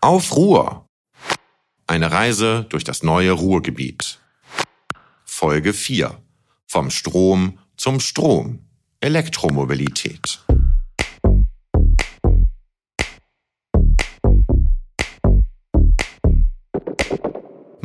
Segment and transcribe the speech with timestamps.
[0.00, 0.86] Auf Ruhr.
[1.88, 4.20] Eine Reise durch das neue Ruhrgebiet.
[5.24, 6.22] Folge 4.
[6.68, 8.60] Vom Strom zum Strom.
[9.00, 10.38] Elektromobilität.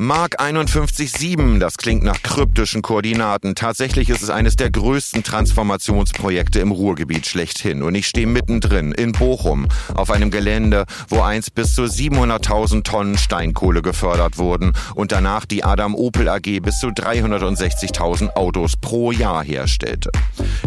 [0.03, 3.55] Mark 51.7, das klingt nach kryptischen Koordinaten.
[3.55, 7.81] Tatsächlich ist es eines der größten Transformationsprojekte im Ruhrgebiet schlechthin.
[7.81, 9.65] Und ich stehe mittendrin in Bochum
[9.95, 15.63] auf einem Gelände, wo einst bis zu 700.000 Tonnen Steinkohle gefördert wurden und danach die
[15.63, 20.11] Adam Opel AG bis zu 360.000 Autos pro Jahr herstellte.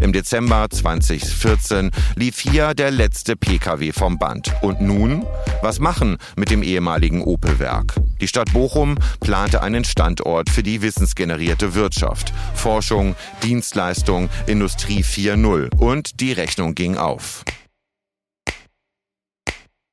[0.01, 4.55] Im Dezember 2014 lief hier der letzte Pkw vom Band.
[4.63, 5.27] Und nun?
[5.61, 7.97] Was machen mit dem ehemaligen Opel-Werk?
[8.23, 12.33] Die Stadt Bochum plante einen Standort für die wissensgenerierte Wirtschaft.
[12.55, 17.45] Forschung, Dienstleistung, Industrie 4.0 und die Rechnung ging auf.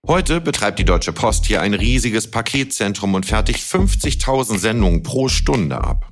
[0.08, 5.79] Heute betreibt die Deutsche Post hier ein riesiges Paketzentrum und fertigt 50.000 Sendungen pro Stunde
[5.84, 6.10] ab.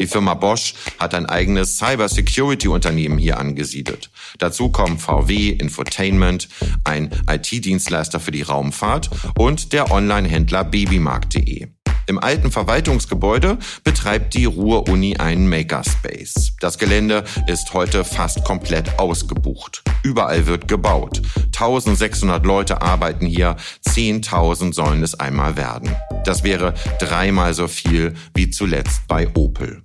[0.00, 4.10] Die Firma Bosch hat ein eigenes Cyber-Security-Unternehmen hier angesiedelt.
[4.38, 6.48] Dazu kommen VW, Infotainment,
[6.82, 11.75] ein IT-Dienstleister für die Raumfahrt und der Online-Händler babymarkt.de.
[12.08, 16.52] Im alten Verwaltungsgebäude betreibt die Ruhr-Uni einen Makerspace.
[16.60, 19.82] Das Gelände ist heute fast komplett ausgebucht.
[20.04, 21.20] Überall wird gebaut.
[21.46, 23.56] 1600 Leute arbeiten hier,
[23.88, 25.90] 10.000 sollen es einmal werden.
[26.24, 29.82] Das wäre dreimal so viel wie zuletzt bei Opel.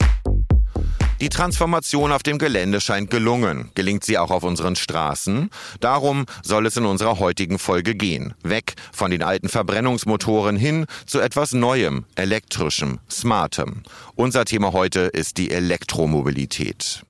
[1.21, 3.69] Die Transformation auf dem Gelände scheint gelungen.
[3.75, 5.51] Gelingt sie auch auf unseren Straßen?
[5.79, 8.33] Darum soll es in unserer heutigen Folge gehen.
[8.41, 13.83] Weg von den alten Verbrennungsmotoren hin zu etwas Neuem, elektrischem, smartem.
[14.15, 17.03] Unser Thema heute ist die Elektromobilität.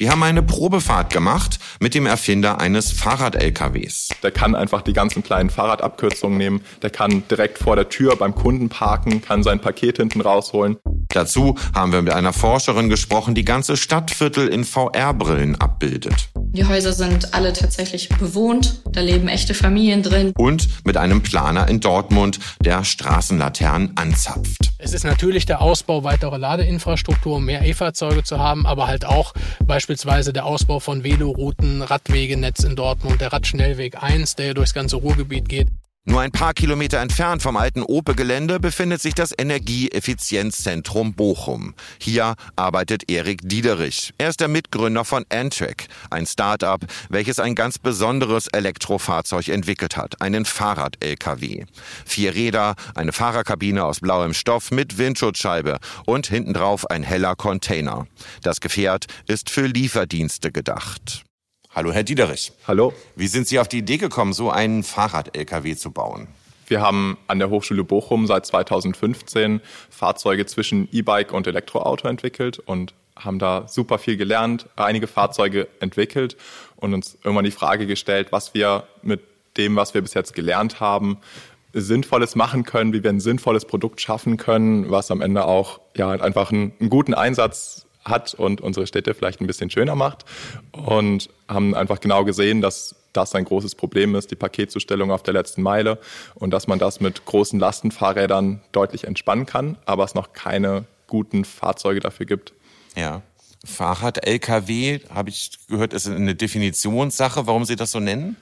[0.00, 4.10] Wir haben eine Probefahrt gemacht mit dem Erfinder eines Fahrrad-LKWs.
[4.22, 6.60] Der kann einfach die ganzen kleinen Fahrradabkürzungen nehmen.
[6.82, 10.76] Der kann direkt vor der Tür beim Kunden parken, kann sein Paket hinten rausholen.
[11.08, 16.28] Dazu haben wir mit einer Forscherin gesprochen, die ganze Stadtviertel in VR-Brillen abbildet.
[16.36, 20.32] Die Häuser sind alle tatsächlich bewohnt, da leben echte Familien drin.
[20.36, 24.70] Und mit einem Planer in Dortmund, der Straßenlaternen anzapft.
[24.78, 29.34] Es ist natürlich der Ausbau weiterer Ladeinfrastruktur, um mehr E-Fahrzeuge zu haben, aber halt auch
[29.66, 29.87] beispielsweise
[30.34, 35.68] der Ausbau von Velorouten, Radwegenetz in Dortmund, der Radschnellweg 1, der durchs ganze Ruhrgebiet geht.
[36.08, 41.74] Nur ein paar Kilometer entfernt vom alten Ope-Gelände befindet sich das Energieeffizienzzentrum Bochum.
[42.00, 44.14] Hier arbeitet Erik Diederich.
[44.16, 50.22] Er ist der Mitgründer von Antrack, ein Start-up, welches ein ganz besonderes Elektrofahrzeug entwickelt hat,
[50.22, 51.66] einen Fahrrad-LKW.
[52.06, 58.06] Vier Räder, eine Fahrerkabine aus blauem Stoff mit Windschutzscheibe und hintendrauf ein heller Container.
[58.42, 61.27] Das Gefährt ist für Lieferdienste gedacht.
[61.74, 62.52] Hallo, Herr Diederich.
[62.66, 62.94] Hallo.
[63.14, 66.26] Wie sind Sie auf die Idee gekommen, so einen Fahrrad-LKW zu bauen?
[66.66, 72.94] Wir haben an der Hochschule Bochum seit 2015 Fahrzeuge zwischen E-Bike und Elektroauto entwickelt und
[73.16, 76.36] haben da super viel gelernt, einige Fahrzeuge entwickelt
[76.76, 79.20] und uns irgendwann die Frage gestellt, was wir mit
[79.58, 81.18] dem, was wir bis jetzt gelernt haben,
[81.74, 86.08] Sinnvolles machen können, wie wir ein sinnvolles Produkt schaffen können, was am Ende auch ja
[86.08, 90.24] halt einfach einen, einen guten Einsatz hat und unsere Städte vielleicht ein bisschen schöner macht.
[90.72, 95.34] Und haben einfach genau gesehen, dass das ein großes Problem ist, die Paketzustellung auf der
[95.34, 95.98] letzten Meile
[96.34, 101.44] und dass man das mit großen Lastenfahrrädern deutlich entspannen kann, aber es noch keine guten
[101.44, 102.52] Fahrzeuge dafür gibt.
[102.94, 103.22] Ja.
[103.64, 108.36] Fahrrad, LKW, habe ich gehört, ist eine Definitionssache, warum Sie das so nennen?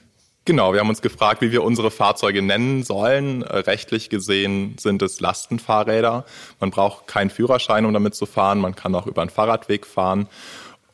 [0.47, 3.41] Genau, wir haben uns gefragt, wie wir unsere Fahrzeuge nennen sollen.
[3.41, 6.23] Äh, rechtlich gesehen sind es Lastenfahrräder.
[6.61, 8.61] Man braucht keinen Führerschein, um damit zu fahren.
[8.61, 10.29] Man kann auch über einen Fahrradweg fahren.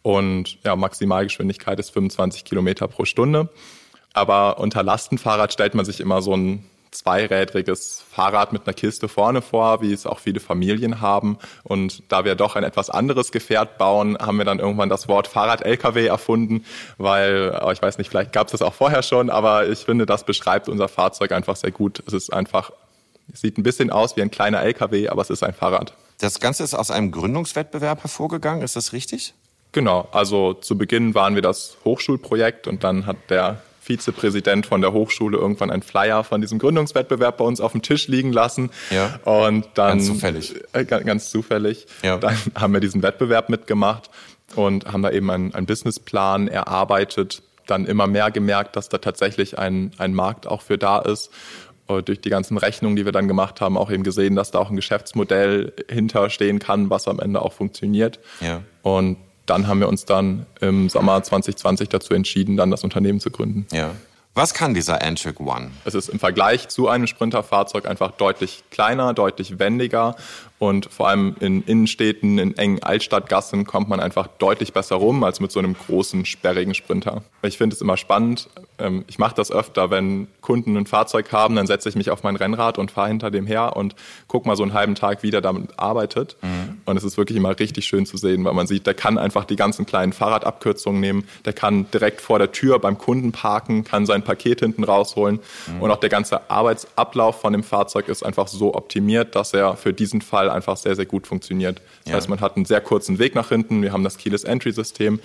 [0.02, 3.50] Und ja, Maximalgeschwindigkeit ist 25 Kilometer pro Stunde.
[4.12, 9.42] Aber unter Lastenfahrrad stellt man sich immer so ein zweirädriges Fahrrad mit einer Kiste vorne
[9.42, 11.38] vor, wie es auch viele Familien haben.
[11.64, 15.28] Und da wir doch ein etwas anderes Gefährt bauen, haben wir dann irgendwann das Wort
[15.28, 16.66] Fahrrad-LKW erfunden,
[16.98, 20.26] weil, ich weiß nicht, vielleicht gab es das auch vorher schon, aber ich finde, das
[20.26, 22.04] beschreibt unser Fahrzeug einfach sehr gut.
[22.08, 22.72] Es ist einfach,
[23.32, 25.94] es sieht ein bisschen aus wie ein kleiner LKW, aber es ist ein Fahrrad.
[26.20, 29.34] Das Ganze ist aus einem Gründungswettbewerb hervorgegangen, ist das richtig?
[29.74, 34.94] Genau, also zu Beginn waren wir das Hochschulprojekt und dann hat der Vizepräsident von der
[34.94, 38.70] Hochschule irgendwann einen Flyer von diesem Gründungswettbewerb bei uns auf dem Tisch liegen lassen.
[38.90, 39.20] Ja.
[39.26, 40.56] Und dann ganz zufällig.
[40.72, 41.88] Äh, ganz zufällig.
[42.02, 42.18] Ja.
[42.18, 44.10] Dann haben wir diesen Wettbewerb mitgemacht
[44.56, 47.44] und haben da eben einen, einen Businessplan erarbeitet.
[47.68, 51.32] Dann immer mehr gemerkt, dass da tatsächlich ein, ein Markt auch für da ist
[51.88, 54.60] und durch die ganzen Rechnungen, die wir dann gemacht haben, auch eben gesehen, dass da
[54.60, 58.20] auch ein Geschäftsmodell hinterstehen kann, was am Ende auch funktioniert.
[58.40, 58.62] Ja.
[58.82, 63.30] Und dann haben wir uns dann im Sommer 2020 dazu entschieden, dann das Unternehmen zu
[63.30, 63.68] gründen.
[63.72, 63.92] Ja.
[64.36, 65.70] Was kann dieser Antric One?
[65.86, 70.16] Es ist im Vergleich zu einem Sprinterfahrzeug einfach deutlich kleiner, deutlich wendiger
[70.64, 75.42] und vor allem in Innenstädten, in engen Altstadtgassen kommt man einfach deutlich besser rum als
[75.42, 77.22] mit so einem großen, sperrigen Sprinter.
[77.42, 78.48] Ich finde es immer spannend.
[78.80, 82.24] Ähm, ich mache das öfter, wenn Kunden ein Fahrzeug haben, dann setze ich mich auf
[82.24, 83.96] mein Rennrad und fahre hinter dem her und
[84.28, 86.38] gucke mal so einen halben Tag, wie der damit arbeitet.
[86.42, 86.82] Mhm.
[86.86, 89.44] Und es ist wirklich immer richtig schön zu sehen, weil man sieht, der kann einfach
[89.44, 94.06] die ganzen kleinen Fahrradabkürzungen nehmen, der kann direkt vor der Tür beim Kunden parken, kann
[94.06, 95.42] sein Paket hinten rausholen.
[95.68, 95.82] Mhm.
[95.82, 99.92] Und auch der ganze Arbeitsablauf von dem Fahrzeug ist einfach so optimiert, dass er für
[99.92, 101.82] diesen Fall einfach sehr, sehr gut funktioniert.
[102.04, 102.16] Das ja.
[102.16, 103.82] heißt, man hat einen sehr kurzen Weg nach hinten.
[103.82, 105.20] Wir haben das Keyless Entry System,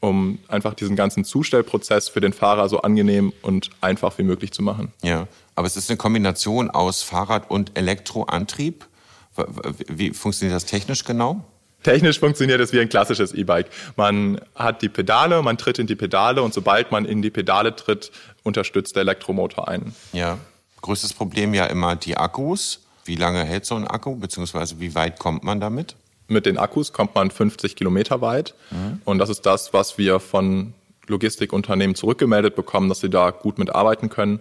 [0.00, 4.62] um einfach diesen ganzen Zustellprozess für den Fahrer so angenehm und einfach wie möglich zu
[4.62, 4.92] machen.
[5.02, 8.86] Ja, aber es ist eine Kombination aus Fahrrad und Elektroantrieb.
[9.88, 11.44] Wie funktioniert das technisch genau?
[11.82, 13.66] Technisch funktioniert es wie ein klassisches E-Bike.
[13.96, 17.74] Man hat die Pedale, man tritt in die Pedale und sobald man in die Pedale
[17.74, 18.12] tritt,
[18.44, 19.94] unterstützt der Elektromotor ein.
[20.12, 20.38] Ja.
[20.80, 22.81] Größtes Problem ja immer die Akkus.
[23.04, 25.96] Wie lange hält so ein Akku, beziehungsweise wie weit kommt man damit?
[26.28, 28.54] Mit den Akkus kommt man 50 Kilometer weit.
[28.70, 29.02] Mhm.
[29.04, 30.74] Und das ist das, was wir von
[31.08, 34.40] Logistikunternehmen zurückgemeldet bekommen, dass sie da gut mitarbeiten können.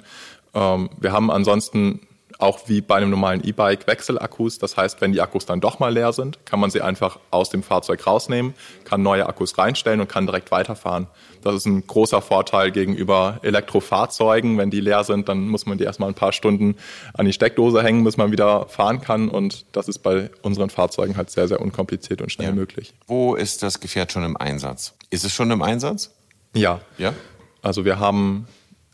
[0.53, 2.01] Ähm, wir haben ansonsten
[2.41, 4.57] auch wie bei einem normalen E-Bike Wechselakkus.
[4.57, 7.49] Das heißt, wenn die Akkus dann doch mal leer sind, kann man sie einfach aus
[7.49, 8.53] dem Fahrzeug rausnehmen,
[8.83, 11.07] kann neue Akkus reinstellen und kann direkt weiterfahren.
[11.41, 14.57] Das ist ein großer Vorteil gegenüber Elektrofahrzeugen.
[14.57, 16.75] Wenn die leer sind, dann muss man die erstmal ein paar Stunden
[17.13, 19.29] an die Steckdose hängen, bis man wieder fahren kann.
[19.29, 22.55] Und das ist bei unseren Fahrzeugen halt sehr, sehr unkompliziert und schnell ja.
[22.55, 22.93] möglich.
[23.07, 24.93] Wo ist das Gefährt schon im Einsatz?
[25.09, 26.11] Ist es schon im Einsatz?
[26.53, 26.81] Ja.
[26.97, 27.13] Ja?
[27.61, 28.47] Also wir haben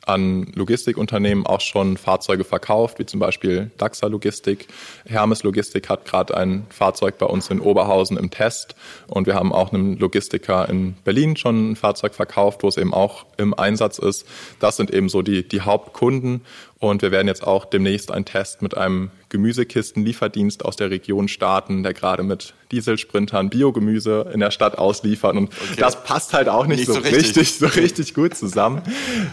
[0.08, 4.68] an Logistikunternehmen auch schon Fahrzeuge verkauft, wie zum Beispiel DAXA Logistik.
[5.06, 8.76] Hermes Logistik hat gerade ein Fahrzeug bei uns in Oberhausen im Test
[9.08, 12.94] und wir haben auch einem Logistiker in Berlin schon ein Fahrzeug verkauft, wo es eben
[12.94, 14.26] auch im Einsatz ist.
[14.60, 16.42] Das sind eben so die, die Hauptkunden
[16.80, 21.82] und wir werden jetzt auch demnächst einen Test mit einem Gemüsekistenlieferdienst aus der Region starten,
[21.82, 25.36] der gerade mit Dieselsprintern Biogemüse in der Stadt ausliefert.
[25.36, 25.80] Und okay.
[25.80, 27.36] das passt halt auch nicht, nicht so, so richtig.
[27.36, 28.84] richtig, so richtig gut zusammen.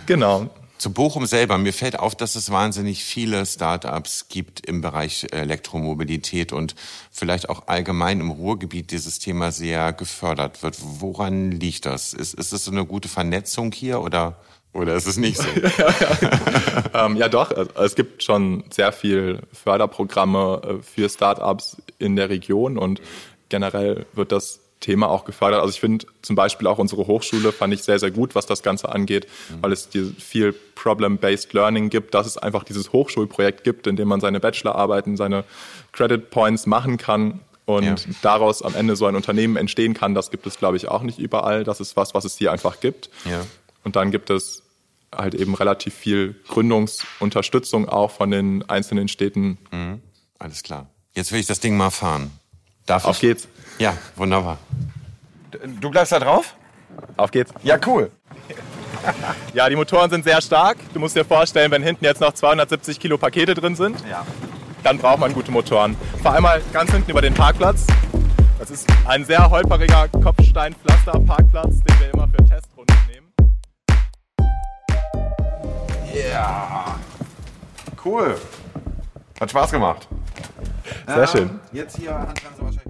[0.06, 0.48] Genau.
[0.76, 6.52] Zu Bochum selber, mir fällt auf, dass es wahnsinnig viele Startups gibt im Bereich Elektromobilität
[6.52, 6.74] und
[7.10, 10.76] vielleicht auch allgemein im Ruhrgebiet dieses Thema sehr gefördert wird.
[10.80, 12.12] Woran liegt das?
[12.12, 14.36] Ist, ist es so eine gute Vernetzung hier oder?
[14.72, 15.46] Oder ist es nicht so?
[16.94, 17.52] ähm, ja, doch.
[17.76, 23.00] Es gibt schon sehr viel Förderprogramme äh, für Startups in der Region und
[23.48, 25.60] generell wird das Thema auch gefördert.
[25.60, 28.62] Also ich finde zum Beispiel auch unsere Hochschule fand ich sehr, sehr gut, was das
[28.62, 29.62] Ganze angeht, mhm.
[29.62, 29.88] weil es
[30.18, 35.16] viel Problem-Based Learning gibt, dass es einfach dieses Hochschulprojekt gibt, in dem man seine Bachelorarbeiten,
[35.16, 35.44] seine
[35.92, 37.96] Credit Points machen kann und ja.
[38.20, 40.14] daraus am Ende so ein Unternehmen entstehen kann.
[40.14, 41.64] Das gibt es, glaube ich, auch nicht überall.
[41.64, 43.08] Das ist was, was es hier einfach gibt.
[43.24, 43.40] Ja.
[43.84, 44.62] Und dann gibt es
[45.14, 49.56] halt eben relativ viel Gründungsunterstützung auch von den einzelnen Städten.
[49.70, 50.02] Mhm.
[50.38, 50.90] Alles klar.
[51.14, 52.32] Jetzt will ich das Ding mal fahren.
[52.86, 53.20] Darf Auf ich?
[53.20, 53.48] geht's.
[53.78, 54.58] Ja, wunderbar.
[55.80, 56.54] Du bleibst da drauf?
[57.16, 57.52] Auf geht's.
[57.62, 58.10] Ja, cool.
[59.54, 60.76] ja, die Motoren sind sehr stark.
[60.92, 64.24] Du musst dir vorstellen, wenn hinten jetzt noch 270 Kilo Pakete drin sind, ja.
[64.82, 65.96] dann braucht man gute Motoren.
[66.22, 67.86] Fahr einmal ganz hinten über den Parkplatz.
[68.58, 73.32] Das ist ein sehr holperiger Kopfsteinpflaster-Parkplatz, den wir immer für Testrunden nehmen.
[76.14, 76.96] Ja.
[78.04, 78.38] Cool.
[79.40, 80.06] Hat Spaß gemacht.
[81.06, 81.50] Sehr schön.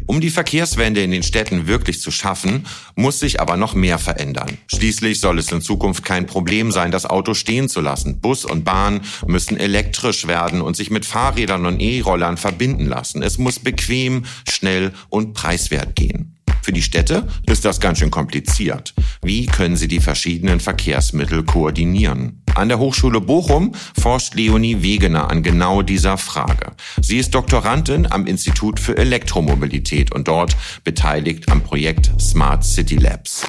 [0.07, 4.59] Um die Verkehrswende in den Städten wirklich zu schaffen, muss sich aber noch mehr verändern.
[4.69, 8.21] Schließlich soll es in Zukunft kein Problem sein, das Auto stehen zu lassen.
[8.21, 13.23] Bus und Bahn müssen elektrisch werden und sich mit Fahrrädern und E-Rollern verbinden lassen.
[13.23, 16.34] Es muss bequem, schnell und preiswert gehen.
[16.65, 18.95] Für die Städte ist das ganz schön kompliziert.
[19.21, 22.43] Wie können sie die verschiedenen Verkehrsmittel koordinieren?
[22.55, 26.73] An der Hochschule Bochum forscht Leonie Wegener an genau dieser Frage.
[27.03, 33.47] Sie ist Doktorandin am Institut für Elektromobilität und dort beteiligt am Projekt Smart City Labs.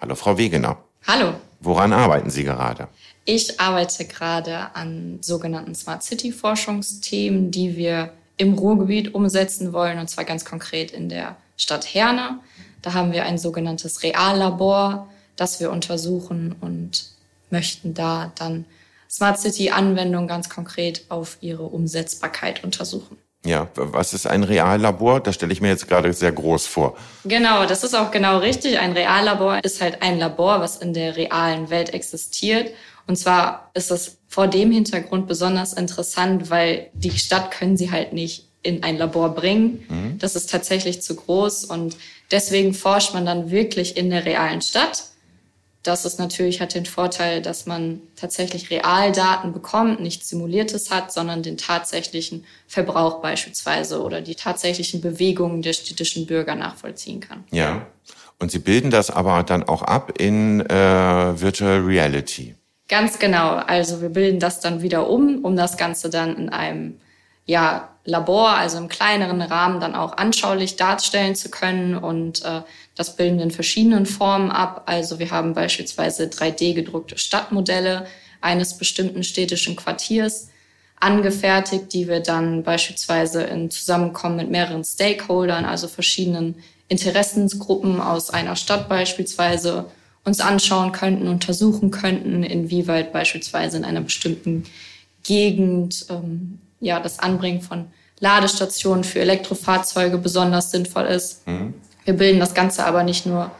[0.00, 0.76] Hallo, Frau Wegener.
[1.06, 1.34] Hallo.
[1.60, 2.88] Woran arbeiten Sie gerade?
[3.24, 10.08] Ich arbeite gerade an sogenannten Smart City Forschungsthemen, die wir im Ruhrgebiet umsetzen wollen, und
[10.08, 12.40] zwar ganz konkret in der Stadt Herne.
[12.82, 17.06] Da haben wir ein sogenanntes Reallabor, das wir untersuchen und
[17.50, 18.64] möchten da dann
[19.10, 23.18] Smart City-Anwendungen ganz konkret auf ihre Umsetzbarkeit untersuchen.
[23.44, 25.20] Ja, was ist ein Reallabor?
[25.20, 26.96] Das stelle ich mir jetzt gerade sehr groß vor.
[27.24, 28.78] Genau, das ist auch genau richtig.
[28.78, 32.72] Ein Reallabor ist halt ein Labor, was in der realen Welt existiert
[33.06, 38.14] und zwar ist es vor dem Hintergrund besonders interessant, weil die Stadt können sie halt
[38.14, 39.84] nicht in ein Labor bringen.
[39.90, 40.18] Mhm.
[40.20, 41.98] Das ist tatsächlich zu groß und
[42.30, 45.04] deswegen forscht man dann wirklich in der realen Stadt
[45.82, 51.42] Das ist natürlich hat den Vorteil, dass man tatsächlich Realdaten bekommt, nicht simuliertes hat, sondern
[51.42, 57.44] den tatsächlichen Verbrauch beispielsweise oder die tatsächlichen Bewegungen der städtischen Bürger nachvollziehen kann.
[57.50, 57.86] Ja.
[58.38, 62.54] Und Sie bilden das aber dann auch ab in äh, Virtual Reality.
[62.92, 63.52] Ganz genau.
[63.52, 67.00] Also wir bilden das dann wieder um, um das Ganze dann in einem
[67.46, 71.96] ja, Labor, also im kleineren Rahmen, dann auch anschaulich darstellen zu können.
[71.96, 72.60] Und äh,
[72.94, 74.82] das bilden wir in verschiedenen Formen ab.
[74.84, 78.06] Also wir haben beispielsweise 3D-gedruckte Stadtmodelle
[78.42, 80.50] eines bestimmten städtischen Quartiers
[81.00, 86.56] angefertigt, die wir dann beispielsweise in Zusammenkommen mit mehreren Stakeholdern, also verschiedenen
[86.88, 89.86] Interessensgruppen aus einer Stadt beispielsweise,
[90.24, 94.64] uns anschauen könnten, untersuchen könnten, inwieweit beispielsweise in einer bestimmten
[95.24, 97.86] Gegend ähm, ja, das Anbringen von
[98.20, 101.46] Ladestationen für Elektrofahrzeuge besonders sinnvoll ist.
[101.46, 101.74] Mhm.
[102.04, 103.50] Wir bilden das Ganze aber nicht nur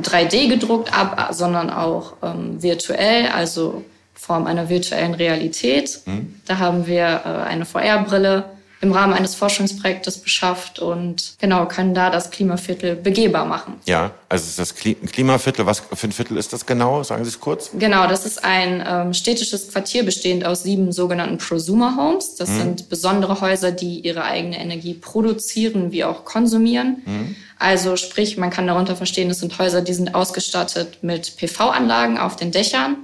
[0.00, 6.00] 3D gedruckt ab, sondern auch ähm, virtuell, also in Form einer virtuellen Realität.
[6.06, 6.40] Mhm.
[6.46, 8.44] Da haben wir äh, eine VR-Brille
[8.82, 13.74] im Rahmen eines Forschungsprojektes beschafft und genau können da das Klimaviertel begehbar machen.
[13.84, 17.02] Ja, also ist das Klimaviertel, was für ein Viertel ist das genau?
[17.02, 17.70] Sagen Sie es kurz.
[17.78, 22.36] Genau, das ist ein ähm, städtisches Quartier bestehend aus sieben sogenannten Prosumer Homes.
[22.36, 22.58] Das mhm.
[22.58, 27.02] sind besondere Häuser, die ihre eigene Energie produzieren wie auch konsumieren.
[27.04, 27.36] Mhm.
[27.58, 32.36] Also sprich, man kann darunter verstehen, es sind Häuser, die sind ausgestattet mit PV-Anlagen auf
[32.36, 32.96] den Dächern,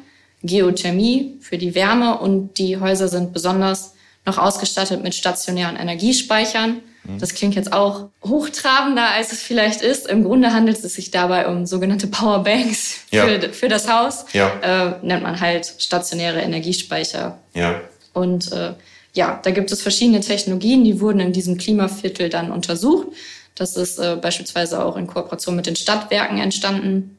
[0.43, 3.96] Geothermie für die Wärme und die Häuser sind besonders
[4.27, 6.83] noch ausgestattet mit stationären Energiespeichern.
[7.05, 7.19] Mhm.
[7.19, 10.07] Das klingt jetzt auch hochtrabender, als es vielleicht ist.
[10.09, 13.27] Im Grunde handelt es sich dabei um sogenannte Powerbanks ja.
[13.27, 14.27] für, für das Haus.
[14.33, 14.51] Ja.
[14.61, 17.39] Äh, nennt man halt stationäre Energiespeicher.
[17.55, 17.81] Ja.
[18.13, 18.73] Und äh,
[19.15, 23.09] ja, da gibt es verschiedene Technologien, die wurden in diesem Klimaviertel dann untersucht.
[23.55, 27.17] Das ist äh, beispielsweise auch in Kooperation mit den Stadtwerken entstanden.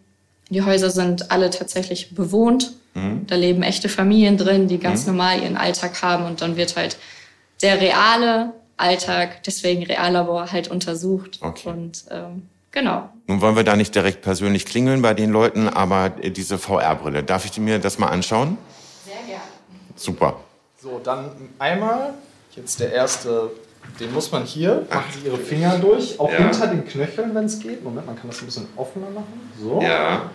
[0.49, 3.27] Die Häuser sind alle tatsächlich bewohnt Mhm.
[3.27, 5.13] Da leben echte Familien drin, die ganz mhm.
[5.13, 6.97] normal ihren Alltag haben und dann wird halt
[7.61, 11.39] der reale Alltag, deswegen Reallabor, halt untersucht.
[11.41, 11.69] Okay.
[11.69, 13.09] Und ähm, genau.
[13.27, 17.45] Nun wollen wir da nicht direkt persönlich klingeln bei den Leuten, aber diese VR-Brille, darf
[17.45, 18.57] ich mir das mal anschauen?
[19.05, 19.41] Sehr gerne.
[19.95, 20.39] Super.
[20.81, 22.13] So, dann einmal
[22.55, 23.51] jetzt der erste
[23.99, 26.37] den muss man hier, machen Sie Ihre Finger durch, auch ja.
[26.37, 27.83] hinter den Knöcheln, wenn es geht.
[27.83, 29.51] Moment, man kann das ein bisschen offener machen.
[29.59, 29.81] So.
[29.81, 30.29] Ja.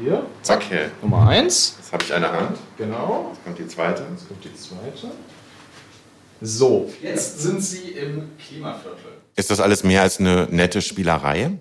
[0.00, 0.26] Hier.
[0.42, 0.62] Zack.
[0.66, 0.86] Okay.
[1.02, 1.76] Nummer eins.
[1.78, 2.58] Jetzt habe ich eine Hand.
[2.78, 3.30] Genau.
[3.32, 4.02] Jetzt kommt die zweite.
[4.10, 5.12] Jetzt kommt die zweite.
[6.40, 9.12] So, jetzt sind Sie im Klimaviertel.
[9.36, 11.52] Ist das alles mehr als eine nette Spielerei?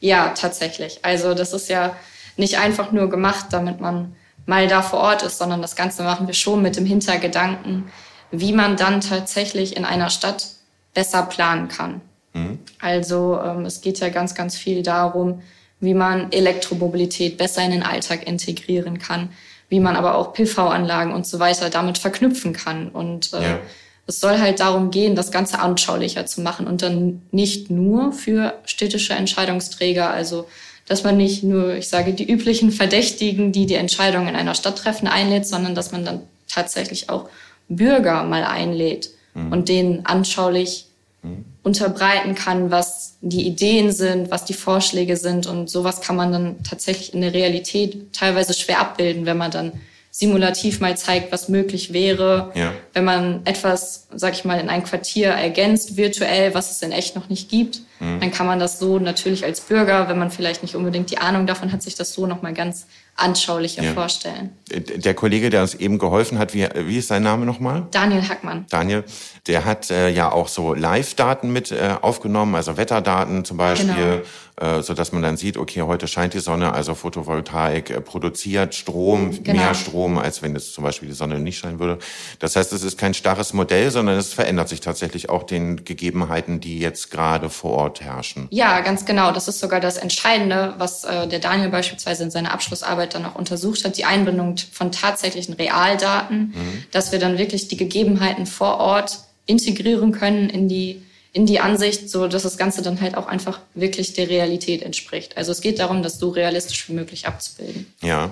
[0.00, 1.00] Ja, tatsächlich.
[1.02, 1.96] Also das ist ja
[2.36, 4.14] nicht einfach nur gemacht, damit man
[4.46, 7.90] mal da vor Ort ist, sondern das Ganze machen wir schon mit dem Hintergedanken,
[8.30, 10.53] wie man dann tatsächlich in einer Stadt
[10.94, 12.00] besser planen kann.
[12.32, 12.58] Mhm.
[12.80, 15.42] Also ähm, es geht ja ganz, ganz viel darum,
[15.80, 19.30] wie man Elektromobilität besser in den Alltag integrieren kann,
[19.68, 22.88] wie man aber auch PV-Anlagen und so weiter damit verknüpfen kann.
[22.88, 23.58] Und äh, ja.
[24.06, 28.54] es soll halt darum gehen, das Ganze anschaulicher zu machen und dann nicht nur für
[28.64, 30.46] städtische Entscheidungsträger, also
[30.86, 34.78] dass man nicht nur, ich sage, die üblichen Verdächtigen, die die Entscheidungen in einer Stadt
[34.78, 37.28] treffen, einlädt, sondern dass man dann tatsächlich auch
[37.68, 39.52] Bürger mal einlädt mhm.
[39.52, 40.86] und denen anschaulich
[41.22, 41.44] mhm.
[41.62, 45.46] unterbreiten kann, was die Ideen sind, was die Vorschläge sind.
[45.46, 49.72] Und sowas kann man dann tatsächlich in der Realität teilweise schwer abbilden, wenn man dann
[50.16, 52.72] simulativ mal zeigt, was möglich wäre, ja.
[52.92, 57.16] wenn man etwas, sag ich mal, in ein Quartier ergänzt, virtuell, was es in echt
[57.16, 58.20] noch nicht gibt, mhm.
[58.20, 61.48] dann kann man das so natürlich als Bürger, wenn man vielleicht nicht unbedingt die Ahnung
[61.48, 62.86] davon hat, sich das so nochmal ganz
[63.16, 63.92] anschaulicher ja.
[63.92, 64.56] vorstellen.
[64.70, 67.86] Der Kollege, der uns eben geholfen hat, wie, wie ist sein Name nochmal?
[67.92, 68.66] Daniel Hackmann.
[68.70, 69.04] Daniel,
[69.46, 74.24] der hat äh, ja auch so Live-Daten mit äh, aufgenommen, also Wetterdaten zum Beispiel,
[74.56, 74.78] genau.
[74.78, 78.74] äh, so dass man dann sieht, okay, heute scheint die Sonne, also Photovoltaik äh, produziert
[78.74, 79.60] Strom, genau.
[79.60, 81.98] mehr Strom, als wenn jetzt zum Beispiel die Sonne nicht scheinen würde.
[82.40, 86.60] Das heißt, es ist kein starres Modell, sondern es verändert sich tatsächlich auch den Gegebenheiten,
[86.60, 88.48] die jetzt gerade vor Ort herrschen.
[88.50, 89.30] Ja, ganz genau.
[89.30, 93.26] Das ist sogar das Entscheidende, was äh, der Daniel beispielsweise in seiner Abschlussarbeit Arbeit dann
[93.26, 96.84] auch untersucht hat, die Einbindung von tatsächlichen Realdaten, mhm.
[96.90, 102.08] dass wir dann wirklich die Gegebenheiten vor Ort integrieren können in die in die Ansicht,
[102.08, 105.36] so dass das Ganze dann halt auch einfach wirklich der Realität entspricht.
[105.36, 107.92] Also es geht darum, das so realistisch wie möglich abzubilden.
[108.02, 108.30] Ja.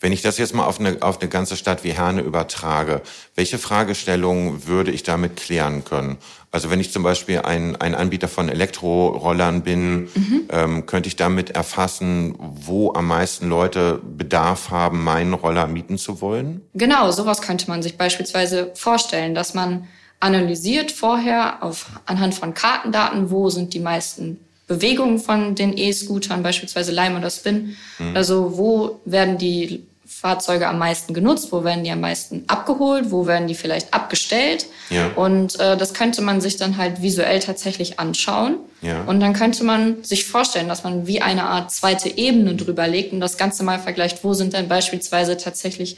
[0.00, 3.02] Wenn ich das jetzt mal auf eine, auf eine ganze Stadt wie Herne übertrage,
[3.34, 6.18] welche Fragestellungen würde ich damit klären können?
[6.52, 10.48] Also wenn ich zum Beispiel ein, ein Anbieter von Elektrorollern bin, mhm.
[10.50, 16.20] ähm, könnte ich damit erfassen, wo am meisten Leute Bedarf haben, meinen Roller mieten zu
[16.20, 16.62] wollen?
[16.74, 19.88] Genau, sowas könnte man sich beispielsweise vorstellen, dass man
[20.20, 24.38] analysiert vorher auf, anhand von Kartendaten, wo sind die meisten
[24.68, 27.76] Bewegung von den E-Scootern, beispielsweise Lime oder Spin.
[27.98, 28.16] Mhm.
[28.16, 33.26] Also wo werden die Fahrzeuge am meisten genutzt, wo werden die am meisten abgeholt, wo
[33.26, 34.66] werden die vielleicht abgestellt.
[34.90, 35.08] Ja.
[35.14, 38.56] Und äh, das könnte man sich dann halt visuell tatsächlich anschauen.
[38.82, 39.04] Ja.
[39.04, 43.12] Und dann könnte man sich vorstellen, dass man wie eine Art zweite Ebene drüber legt
[43.12, 45.96] und das Ganze mal vergleicht, wo sind denn beispielsweise tatsächlich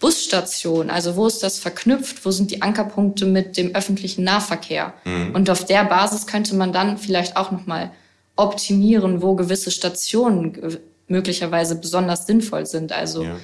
[0.00, 4.94] Busstationen, also wo ist das verknüpft, wo sind die Ankerpunkte mit dem öffentlichen Nahverkehr.
[5.04, 5.34] Mhm.
[5.34, 7.90] Und auf der Basis könnte man dann vielleicht auch nochmal
[8.34, 12.92] optimieren, wo gewisse Stationen möglicherweise besonders sinnvoll sind.
[12.92, 13.36] Also ja.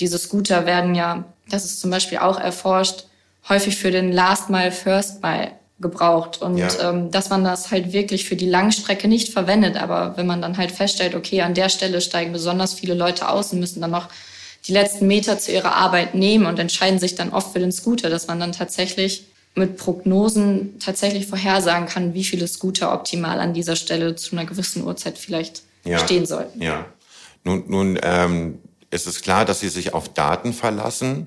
[0.00, 3.04] diese Scooter werden ja, das ist zum Beispiel auch erforscht,
[3.48, 6.68] häufig für den Last Mile, First Mile gebraucht und ja.
[6.90, 9.76] ähm, dass man das halt wirklich für die Langstrecke nicht verwendet.
[9.76, 13.52] Aber wenn man dann halt feststellt, okay, an der Stelle steigen besonders viele Leute aus
[13.52, 14.08] und müssen dann noch
[14.66, 18.10] die letzten Meter zu ihrer Arbeit nehmen und entscheiden sich dann oft für den Scooter,
[18.10, 23.76] dass man dann tatsächlich mit Prognosen tatsächlich vorhersagen kann, wie viele Scooter optimal an dieser
[23.76, 25.98] Stelle zu einer gewissen Uhrzeit vielleicht ja.
[25.98, 26.62] stehen sollten.
[26.62, 26.86] Ja.
[27.44, 28.58] Nun, nun ähm,
[28.90, 31.26] ist es klar, dass Sie sich auf Daten verlassen.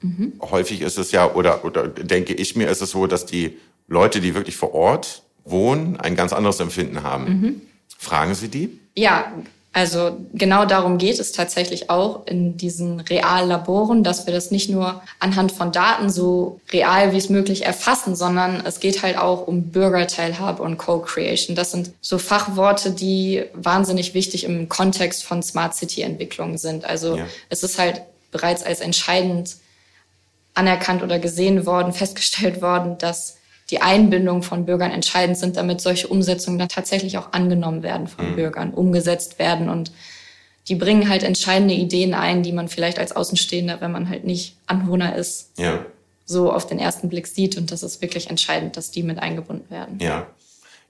[0.00, 0.34] Mhm.
[0.40, 4.20] Häufig ist es ja, oder, oder denke ich mir, ist es so, dass die Leute,
[4.20, 7.24] die wirklich vor Ort wohnen, ein ganz anderes Empfinden haben.
[7.24, 7.60] Mhm.
[7.98, 8.78] Fragen Sie die?
[8.96, 9.32] Ja,
[9.72, 15.00] also genau darum geht es tatsächlich auch in diesen Reallaboren, dass wir das nicht nur
[15.20, 19.70] anhand von Daten so real wie es möglich erfassen, sondern es geht halt auch um
[19.70, 21.54] Bürgerteilhabe und Co-Creation.
[21.54, 26.84] Das sind so Fachworte, die wahnsinnig wichtig im Kontext von Smart City Entwicklungen sind.
[26.84, 27.26] Also ja.
[27.48, 29.56] es ist halt bereits als entscheidend
[30.54, 33.36] anerkannt oder gesehen worden, festgestellt worden, dass
[33.70, 38.32] die Einbindung von Bürgern entscheidend sind, damit solche Umsetzungen dann tatsächlich auch angenommen werden von
[38.32, 38.36] mhm.
[38.36, 39.92] Bürgern, umgesetzt werden und
[40.68, 44.56] die bringen halt entscheidende Ideen ein, die man vielleicht als Außenstehender, wenn man halt nicht
[44.66, 45.84] Anwohner ist, ja.
[46.26, 47.56] so auf den ersten Blick sieht.
[47.56, 49.98] Und das ist wirklich entscheidend, dass die mit eingebunden werden.
[50.00, 50.28] Ja.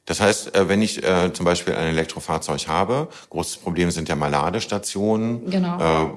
[0.05, 4.17] Das heißt, äh, wenn ich äh, zum Beispiel ein Elektrofahrzeug habe, großes Problem sind ja
[4.17, 5.49] mal Ladestationen.
[5.51, 5.79] Genau.
[5.79, 6.11] Äh,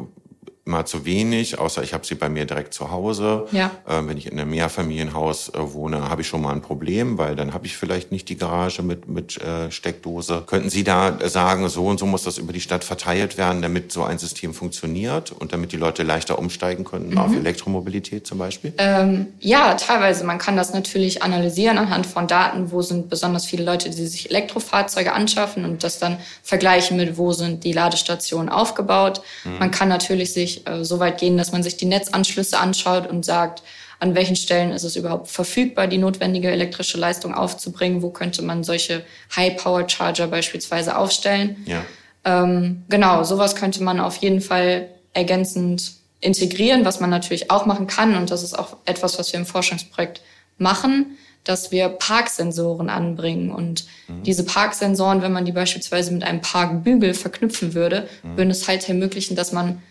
[0.65, 3.47] immer zu wenig, außer ich habe sie bei mir direkt zu Hause.
[3.51, 3.71] Ja.
[3.85, 7.35] Äh, wenn ich in einem Mehrfamilienhaus äh, wohne, habe ich schon mal ein Problem, weil
[7.35, 10.43] dann habe ich vielleicht nicht die Garage mit, mit äh, Steckdose.
[10.47, 13.91] Könnten Sie da sagen, so und so muss das über die Stadt verteilt werden, damit
[13.91, 17.17] so ein System funktioniert und damit die Leute leichter umsteigen können mhm.
[17.17, 18.73] auf Elektromobilität zum Beispiel?
[18.77, 20.23] Ähm, ja, teilweise.
[20.23, 24.29] Man kann das natürlich analysieren anhand von Daten, wo sind besonders viele Leute, die sich
[24.29, 29.21] Elektrofahrzeuge anschaffen und das dann vergleichen mit, wo sind die Ladestationen aufgebaut.
[29.43, 29.59] Mhm.
[29.59, 33.07] Man kann natürlich sich wirklich äh, so weit gehen, dass man sich die Netzanschlüsse anschaut
[33.07, 33.63] und sagt,
[33.99, 38.63] an welchen Stellen ist es überhaupt verfügbar, die notwendige elektrische Leistung aufzubringen, wo könnte man
[38.63, 39.03] solche
[39.35, 41.65] High-Power-Charger beispielsweise aufstellen.
[41.65, 41.83] Ja.
[42.25, 47.87] Ähm, genau, sowas könnte man auf jeden Fall ergänzend integrieren, was man natürlich auch machen
[47.87, 48.15] kann.
[48.15, 50.21] Und das ist auch etwas, was wir im Forschungsprojekt
[50.57, 53.51] machen, dass wir Parksensoren anbringen.
[53.51, 54.23] Und mhm.
[54.23, 58.37] diese Parksensoren, wenn man die beispielsweise mit einem Parkbügel verknüpfen würde, mhm.
[58.37, 59.81] würden es halt ermöglichen, dass man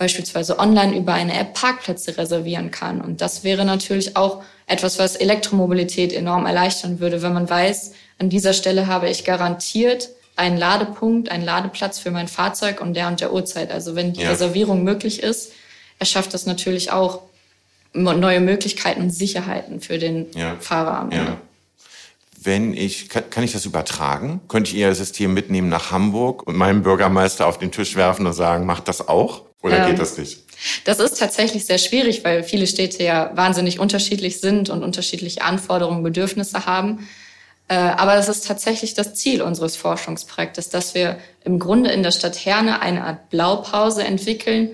[0.00, 3.02] beispielsweise online über eine App Parkplätze reservieren kann.
[3.02, 8.30] Und das wäre natürlich auch etwas, was Elektromobilität enorm erleichtern würde, wenn man weiß, an
[8.30, 13.20] dieser Stelle habe ich garantiert einen Ladepunkt, einen Ladeplatz für mein Fahrzeug und der und
[13.20, 13.70] der Uhrzeit.
[13.70, 14.30] Also wenn die ja.
[14.30, 15.52] Reservierung möglich ist,
[15.98, 17.20] erschafft das natürlich auch
[17.92, 20.56] neue Möglichkeiten und Sicherheiten für den ja.
[20.60, 21.14] Fahrer.
[21.14, 21.36] Ja.
[22.42, 24.40] Wenn ich, kann, kann ich das übertragen?
[24.48, 28.32] Könnte ich Ihr System mitnehmen nach Hamburg und meinem Bürgermeister auf den Tisch werfen und
[28.32, 29.49] sagen, macht das auch?
[29.62, 30.40] Oder ähm, geht das nicht?
[30.84, 36.02] Das ist tatsächlich sehr schwierig, weil viele Städte ja wahnsinnig unterschiedlich sind und unterschiedliche Anforderungen,
[36.02, 37.08] Bedürfnisse haben.
[37.68, 42.10] Äh, aber das ist tatsächlich das Ziel unseres Forschungsprojektes, dass wir im Grunde in der
[42.10, 44.70] Stadt Herne eine Art Blaupause entwickeln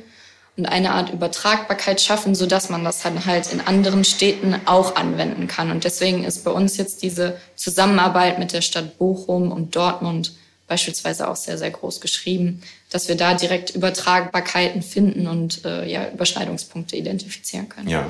[0.56, 4.96] und eine Art Übertragbarkeit schaffen, so dass man das dann halt in anderen Städten auch
[4.96, 5.70] anwenden kann.
[5.70, 10.32] Und deswegen ist bei uns jetzt diese Zusammenarbeit mit der Stadt Bochum und Dortmund
[10.66, 16.10] beispielsweise auch sehr, sehr groß geschrieben, dass wir da direkt Übertragbarkeiten finden und äh, ja,
[16.10, 17.88] Überschneidungspunkte identifizieren können.
[17.88, 18.08] Ja.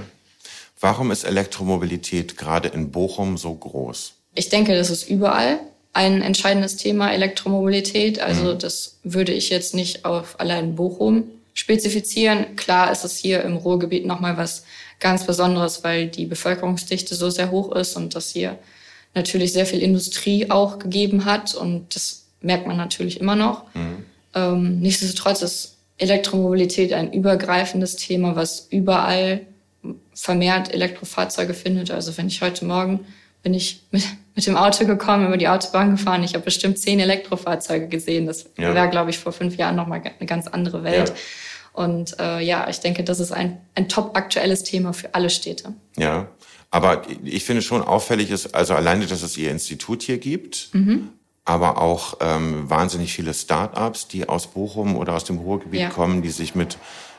[0.81, 4.13] Warum ist Elektromobilität gerade in Bochum so groß?
[4.35, 5.59] Ich denke, das ist überall
[5.93, 8.21] ein entscheidendes Thema, Elektromobilität.
[8.21, 8.59] Also mhm.
[8.59, 12.55] das würde ich jetzt nicht auf allein Bochum spezifizieren.
[12.57, 14.65] Klar ist es hier im Ruhrgebiet nochmal was
[15.01, 18.59] ganz Besonderes, weil die Bevölkerungsdichte so sehr hoch ist und das hier
[19.15, 23.65] natürlich sehr viel Industrie auch gegeben hat und das merkt man natürlich immer noch.
[23.75, 24.05] Mhm.
[24.35, 29.43] Ähm, nichtsdestotrotz ist Elektromobilität ein übergreifendes Thema, was überall
[30.15, 31.91] vermehrt Elektrofahrzeuge findet.
[31.91, 33.07] Also wenn ich heute Morgen
[33.43, 34.05] bin ich mit,
[34.35, 36.23] mit dem Auto gekommen, über die Autobahn gefahren.
[36.23, 38.27] Ich habe bestimmt zehn Elektrofahrzeuge gesehen.
[38.27, 38.75] Das ja.
[38.75, 41.11] war, glaube ich, vor fünf Jahren nochmal eine ganz andere Welt.
[41.11, 41.15] Ja.
[41.73, 45.75] Und äh, ja, ich denke, das ist ein, ein top aktuelles Thema für alle Städte.
[45.97, 46.29] Ja,
[46.71, 51.11] aber ich finde schon auffällig ist, also alleine, dass es Ihr Institut hier gibt, mhm
[51.47, 55.89] aber auch ähm, wahnsinnig viele Start-ups, die aus Bochum oder aus dem Ruhrgebiet ja.
[55.89, 56.77] kommen, die sich mit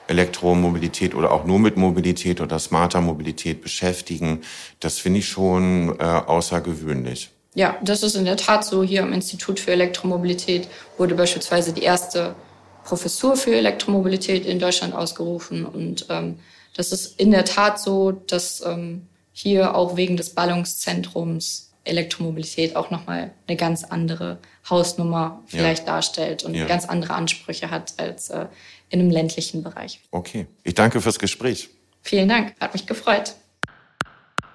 [0.08, 4.42] Elektromobilität oder auch nur mit Mobilität oder smarter Mobilität beschäftigen.
[4.80, 7.30] Das finde ich schon äh, außergewöhnlich.
[7.56, 8.84] Ja, das ist in der Tat so.
[8.84, 12.36] Hier am Institut für Elektromobilität wurde beispielsweise die erste
[12.84, 15.66] Professur für Elektromobilität in Deutschland ausgerufen.
[15.66, 16.40] Und ähm,
[16.76, 22.92] das ist in der Tat so, dass ähm, hier auch wegen des Ballungszentrums Elektromobilität auch
[22.92, 25.94] nochmal eine ganz andere Hausnummer vielleicht ja.
[25.94, 26.66] darstellt und ja.
[26.66, 28.48] ganz andere Ansprüche hat als äh,
[28.90, 30.02] in einem ländlichen Bereich.
[30.12, 31.70] Okay, ich danke fürs Gespräch.
[32.02, 33.36] Vielen Dank, hat mich gefreut.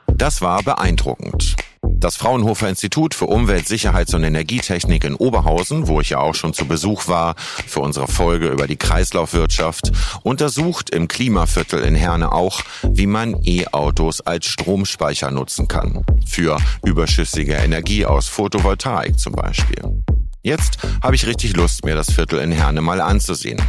[0.06, 1.56] Das war beeindruckend.
[2.02, 6.52] Das Fraunhofer Institut für Umwelt, Sicherheits- und Energietechnik in Oberhausen, wo ich ja auch schon
[6.52, 9.92] zu Besuch war für unsere Folge über die Kreislaufwirtschaft,
[10.24, 16.04] untersucht im Klimaviertel in Herne auch, wie man E-Autos als Stromspeicher nutzen kann.
[16.26, 20.02] Für überschüssige Energie aus Photovoltaik zum Beispiel.
[20.42, 23.62] Jetzt habe ich richtig Lust, mir das Viertel in Herne mal anzusehen.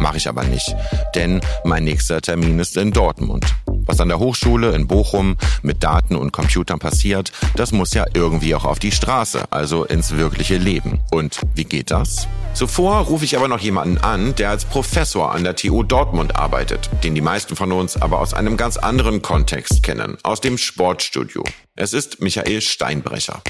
[0.00, 0.74] Mache ich aber nicht,
[1.14, 3.54] denn mein nächster Termin ist in Dortmund.
[3.86, 8.54] Was an der Hochschule in Bochum mit Daten und Computern passiert, das muss ja irgendwie
[8.54, 11.00] auch auf die Straße, also ins wirkliche Leben.
[11.12, 12.26] Und wie geht das?
[12.54, 16.90] Zuvor rufe ich aber noch jemanden an, der als Professor an der TU Dortmund arbeitet,
[17.04, 21.44] den die meisten von uns aber aus einem ganz anderen Kontext kennen, aus dem Sportstudio.
[21.76, 23.42] Es ist Michael Steinbrecher.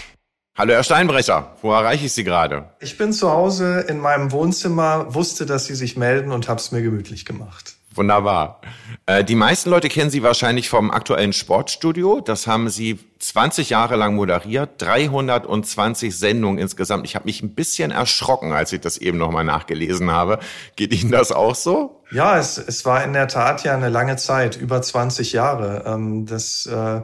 [0.58, 2.70] Hallo Herr Steinbrecher, wo erreiche ich Sie gerade?
[2.80, 6.72] Ich bin zu Hause in meinem Wohnzimmer, wusste, dass Sie sich melden und habe es
[6.72, 7.74] mir gemütlich gemacht.
[7.94, 8.62] Wunderbar.
[9.04, 12.22] Äh, die meisten Leute kennen Sie wahrscheinlich vom aktuellen Sportstudio.
[12.22, 17.04] Das haben Sie 20 Jahre lang moderiert, 320 Sendungen insgesamt.
[17.04, 20.38] Ich habe mich ein bisschen erschrocken, als ich das eben nochmal nachgelesen habe.
[20.76, 22.02] Geht Ihnen das auch so?
[22.12, 25.84] Ja, es, es war in der Tat ja eine lange Zeit, über 20 Jahre.
[25.86, 27.02] Ähm, das äh,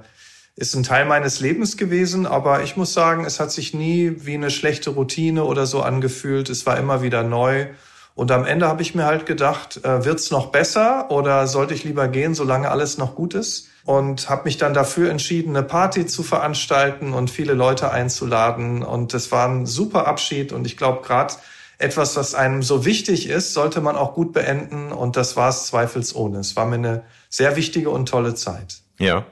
[0.55, 4.35] ist ein Teil meines Lebens gewesen, aber ich muss sagen, es hat sich nie wie
[4.35, 6.51] eine schlechte Routine oder so angefühlt.
[6.51, 7.69] Es war immer wieder neu.
[8.15, 11.85] Und am Ende habe ich mir halt gedacht, äh, wird's noch besser oder sollte ich
[11.85, 13.69] lieber gehen, solange alles noch gut ist?
[13.85, 18.83] Und habe mich dann dafür entschieden, eine Party zu veranstalten und viele Leute einzuladen.
[18.83, 20.53] Und das war ein super Abschied.
[20.53, 21.35] Und ich glaube, gerade
[21.79, 24.93] etwas, was einem so wichtig ist, sollte man auch gut beenden.
[24.93, 26.39] Und das war es zweifelsohne.
[26.39, 28.83] Es war mir eine sehr wichtige und tolle Zeit.
[28.99, 29.25] Ja.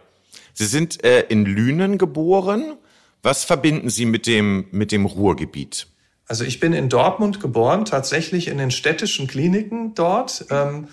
[0.55, 2.77] Sie sind äh, in Lünen geboren.
[3.23, 5.87] Was verbinden Sie mit dem, mit dem Ruhrgebiet?
[6.27, 10.47] Also ich bin in Dortmund geboren, tatsächlich in den städtischen Kliniken dort.
[10.51, 10.89] Ähm,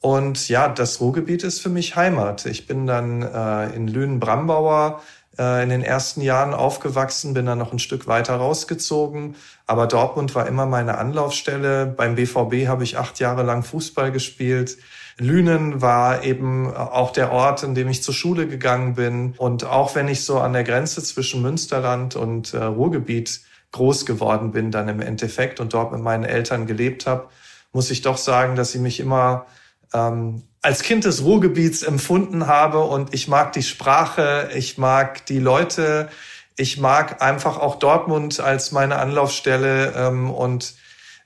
[0.00, 2.44] und ja, das Ruhrgebiet ist für mich Heimat.
[2.46, 5.00] Ich bin dann äh, in Lünen-Brambauer
[5.38, 9.36] äh, in den ersten Jahren aufgewachsen, bin dann noch ein Stück weiter rausgezogen.
[9.66, 11.86] Aber Dortmund war immer meine Anlaufstelle.
[11.86, 14.76] Beim BVB habe ich acht Jahre lang Fußball gespielt.
[15.22, 19.34] Lünen war eben auch der Ort, in dem ich zur Schule gegangen bin.
[19.38, 23.40] Und auch wenn ich so an der Grenze zwischen Münsterland und äh, Ruhrgebiet
[23.72, 27.28] groß geworden bin dann im Endeffekt und dort mit meinen Eltern gelebt habe,
[27.72, 29.46] muss ich doch sagen, dass sie mich immer
[29.94, 35.40] ähm, als Kind des Ruhrgebiets empfunden habe und ich mag die Sprache, ich mag die
[35.40, 36.08] Leute,
[36.56, 40.74] ich mag einfach auch Dortmund als meine Anlaufstelle ähm, und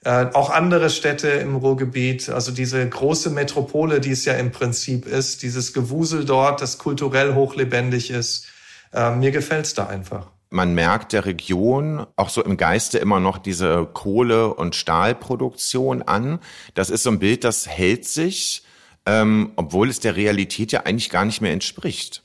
[0.07, 5.05] äh, auch andere Städte im Ruhrgebiet, also diese große Metropole, die es ja im Prinzip
[5.05, 8.47] ist, dieses Gewusel dort, das kulturell hochlebendig ist.
[8.93, 10.29] Äh, mir gefällt's da einfach.
[10.49, 16.39] Man merkt der Region auch so im Geiste immer noch diese Kohle- und Stahlproduktion an.
[16.75, 18.63] Das ist so ein Bild, das hält sich,
[19.07, 22.23] ähm, obwohl es der Realität ja eigentlich gar nicht mehr entspricht.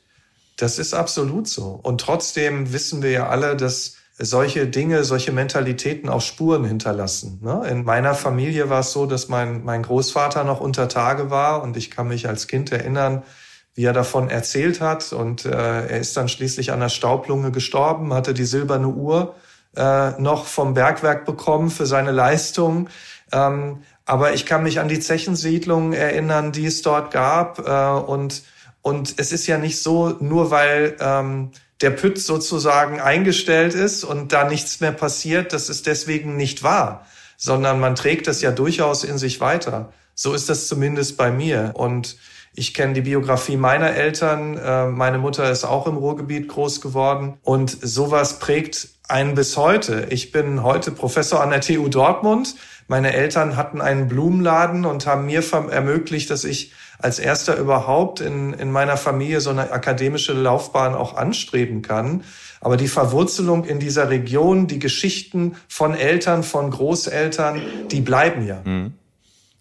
[0.56, 1.80] Das ist absolut so.
[1.82, 7.40] Und trotzdem wissen wir ja alle, dass solche Dinge, solche Mentalitäten auch Spuren hinterlassen.
[7.42, 7.68] Ne?
[7.70, 11.76] In meiner Familie war es so, dass mein, mein Großvater noch unter Tage war und
[11.78, 13.24] ich kann mich als Kind erinnern,
[13.74, 15.14] wie er davon erzählt hat.
[15.14, 19.36] Und äh, er ist dann schließlich an der Staublunge gestorben, hatte die silberne Uhr
[19.76, 22.90] äh, noch vom Bergwerk bekommen für seine Leistung.
[23.32, 27.60] Ähm, aber ich kann mich an die Zechensiedlung erinnern, die es dort gab.
[27.60, 28.44] Äh, und,
[28.82, 34.34] und es ist ja nicht so, nur weil ähm, der Pütt sozusagen eingestellt ist und
[34.34, 37.06] da nichts mehr passiert, das ist deswegen nicht wahr,
[37.38, 39.92] sondern man trägt das ja durchaus in sich weiter.
[40.14, 41.72] So ist das zumindest bei mir.
[41.74, 42.18] Und
[42.54, 44.58] ich kenne die Biografie meiner Eltern.
[44.58, 47.38] Äh, meine Mutter ist auch im Ruhrgebiet groß geworden.
[47.44, 50.08] Und sowas prägt einen bis heute.
[50.10, 52.56] Ich bin heute Professor an der TU Dortmund.
[52.92, 58.52] Meine Eltern hatten einen Blumenladen und haben mir ermöglicht, dass ich als erster überhaupt in,
[58.52, 62.26] in meiner Familie so eine akademische Laufbahn auch anstreben kann.
[62.60, 68.62] Aber die Verwurzelung in dieser Region, die Geschichten von Eltern, von Großeltern, die bleiben ja.
[68.66, 68.92] Mhm.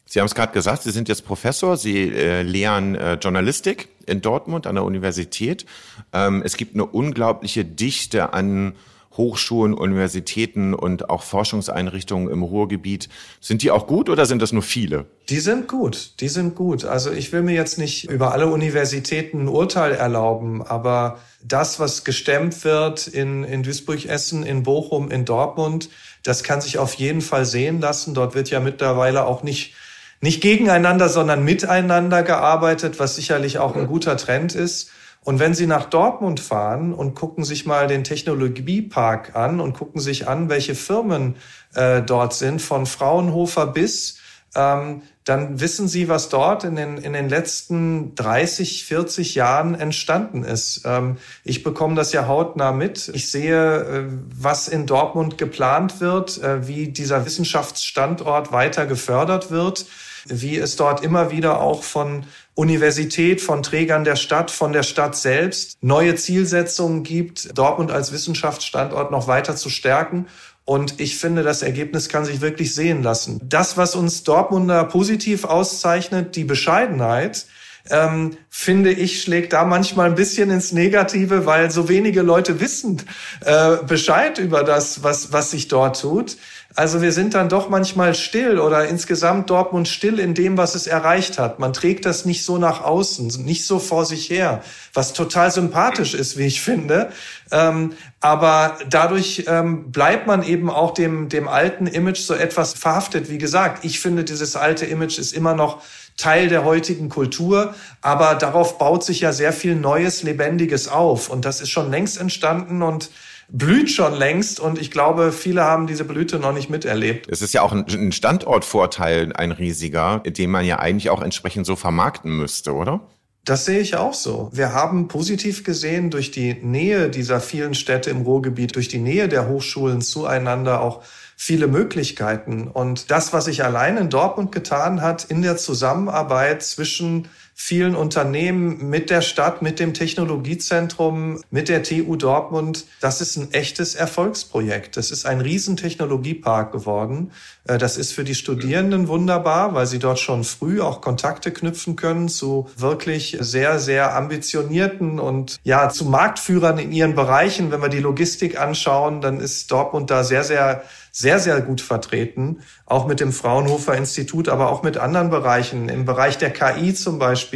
[0.07, 4.23] Sie haben es gerade gesagt, Sie sind jetzt Professor, Sie äh, lehren äh, Journalistik in
[4.23, 5.67] Dortmund an der Universität.
[6.13, 8.75] Ähm, es gibt eine unglaubliche Dichte an
[9.21, 13.11] Hochschulen, Universitäten und auch Forschungseinrichtungen im Ruhrgebiet.
[13.39, 15.05] Sind die auch gut oder sind das nur viele?
[15.29, 16.87] Die sind gut, die sind gut.
[16.87, 22.05] Also ich will mir jetzt nicht über alle Universitäten ein Urteil erlauben, aber das, was
[22.05, 25.91] gestemmt wird in, in Duisburg, Essen, in Bochum, in Dortmund,
[26.23, 28.15] das kann sich auf jeden Fall sehen lassen.
[28.15, 29.75] Dort wird ja mittlerweile auch nicht
[30.23, 34.91] nicht gegeneinander, sondern miteinander gearbeitet, was sicherlich auch ein guter Trend ist.
[35.23, 40.01] Und wenn Sie nach Dortmund fahren und gucken sich mal den Technologiepark an und gucken
[40.01, 41.37] sich an, welche Firmen
[41.75, 44.19] äh, dort sind, von Fraunhofer bis,
[44.55, 50.43] ähm, dann wissen Sie, was dort in den, in den letzten 30, 40 Jahren entstanden
[50.43, 50.83] ist.
[50.87, 53.09] Ähm, ich bekomme das ja hautnah mit.
[53.15, 54.05] Ich sehe, äh,
[54.35, 59.85] was in Dortmund geplant wird, äh, wie dieser Wissenschaftsstandort weiter gefördert wird
[60.27, 65.17] wie es dort immer wieder auch von Universität, von Trägern der Stadt, von der Stadt
[65.17, 70.27] selbst neue Zielsetzungen gibt, Dortmund als Wissenschaftsstandort noch weiter zu stärken.
[70.65, 73.41] Und ich finde, das Ergebnis kann sich wirklich sehen lassen.
[73.43, 77.47] Das, was uns Dortmunder positiv auszeichnet, die Bescheidenheit,
[77.89, 83.03] ähm, finde ich, schlägt da manchmal ein bisschen ins Negative, weil so wenige Leute wissen
[83.45, 86.37] äh, Bescheid über das, was, was sich dort tut.
[86.77, 90.87] Also wir sind dann doch manchmal still oder insgesamt Dortmund still in dem, was es
[90.87, 91.59] erreicht hat.
[91.59, 94.63] Man trägt das nicht so nach außen, nicht so vor sich her,
[94.95, 97.11] was total sympathisch ist, wie ich finde.
[97.51, 103.29] Ähm, aber dadurch ähm, bleibt man eben auch dem, dem alten Image so etwas verhaftet.
[103.29, 105.83] Wie gesagt, ich finde, dieses alte Image ist immer noch
[106.17, 111.31] Teil der heutigen Kultur, aber darauf baut sich ja sehr viel Neues, Lebendiges auf.
[111.31, 113.11] Und das ist schon längst entstanden und
[113.53, 117.27] blüht schon längst und ich glaube, viele haben diese Blüte noch nicht miterlebt.
[117.31, 121.77] Es ist ja auch ein Standortvorteil, ein riesiger, den man ja eigentlich auch entsprechend so
[121.77, 123.01] vermarkten müsste, oder?
[123.45, 124.51] Das sehe ich auch so.
[124.53, 129.29] Wir haben positiv gesehen durch die Nähe dieser vielen Städte im Ruhrgebiet, durch die Nähe
[129.29, 131.03] der Hochschulen zueinander auch
[131.37, 132.69] viele Möglichkeiten.
[132.69, 137.29] Und das, was sich allein in Dortmund getan hat, in der Zusammenarbeit zwischen
[137.63, 142.87] vielen Unternehmen mit der Stadt, mit dem Technologiezentrum, mit der TU Dortmund.
[143.01, 144.97] Das ist ein echtes Erfolgsprojekt.
[144.97, 147.33] Das ist ein Riesentechnologiepark geworden.
[147.69, 151.97] Äh, das ist für die Studierenden wunderbar, weil sie dort schon früh auch Kontakte knüpfen
[151.97, 157.71] können zu wirklich sehr, sehr ambitionierten und ja, zu Marktführern in ihren Bereichen.
[157.71, 162.61] Wenn wir die Logistik anschauen, dann ist Dortmund da sehr, sehr sehr, sehr gut vertreten,
[162.87, 165.89] auch mit dem Fraunhofer Institut, aber auch mit anderen Bereichen.
[165.89, 167.50] Im Bereich der KI zum Beispiel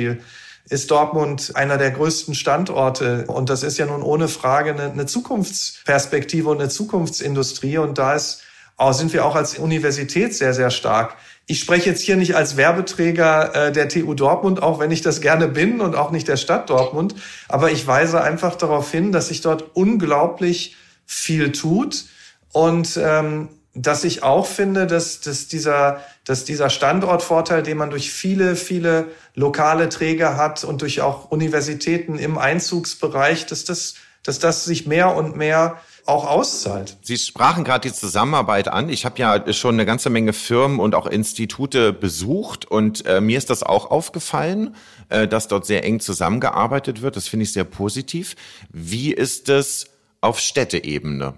[0.68, 3.24] ist Dortmund einer der größten Standorte.
[3.26, 7.78] Und das ist ja nun ohne Frage eine, eine Zukunftsperspektive und eine Zukunftsindustrie.
[7.78, 8.42] Und da ist,
[8.76, 11.16] auch, sind wir auch als Universität sehr, sehr stark.
[11.46, 15.20] Ich spreche jetzt hier nicht als Werbeträger äh, der TU Dortmund, auch wenn ich das
[15.20, 17.14] gerne bin und auch nicht der Stadt Dortmund.
[17.48, 22.06] Aber ich weise einfach darauf hin, dass sich dort unglaublich viel tut
[22.52, 28.10] und ähm, dass ich auch finde, dass, dass, dieser, dass dieser Standortvorteil, den man durch
[28.10, 34.64] viele, viele lokale Träger hat und durch auch Universitäten im Einzugsbereich, dass das, dass das
[34.64, 36.98] sich mehr und mehr auch auszahlt.
[37.02, 38.88] Sie sprachen gerade die Zusammenarbeit an.
[38.90, 43.38] Ich habe ja schon eine ganze Menge Firmen und auch Institute besucht und äh, mir
[43.38, 44.76] ist das auch aufgefallen,
[45.08, 47.16] äh, dass dort sehr eng zusammengearbeitet wird.
[47.16, 48.36] Das finde ich sehr positiv.
[48.70, 49.86] Wie ist es
[50.20, 51.34] auf Städteebene?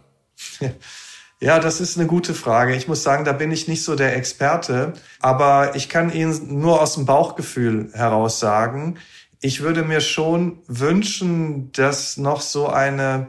[1.38, 2.75] Ja, das ist eine gute Frage.
[2.75, 6.81] Ich muss sagen, da bin ich nicht so der Experte, aber ich kann Ihnen nur
[6.81, 8.96] aus dem Bauchgefühl heraus sagen,
[9.42, 13.29] ich würde mir schon wünschen, dass noch so eine,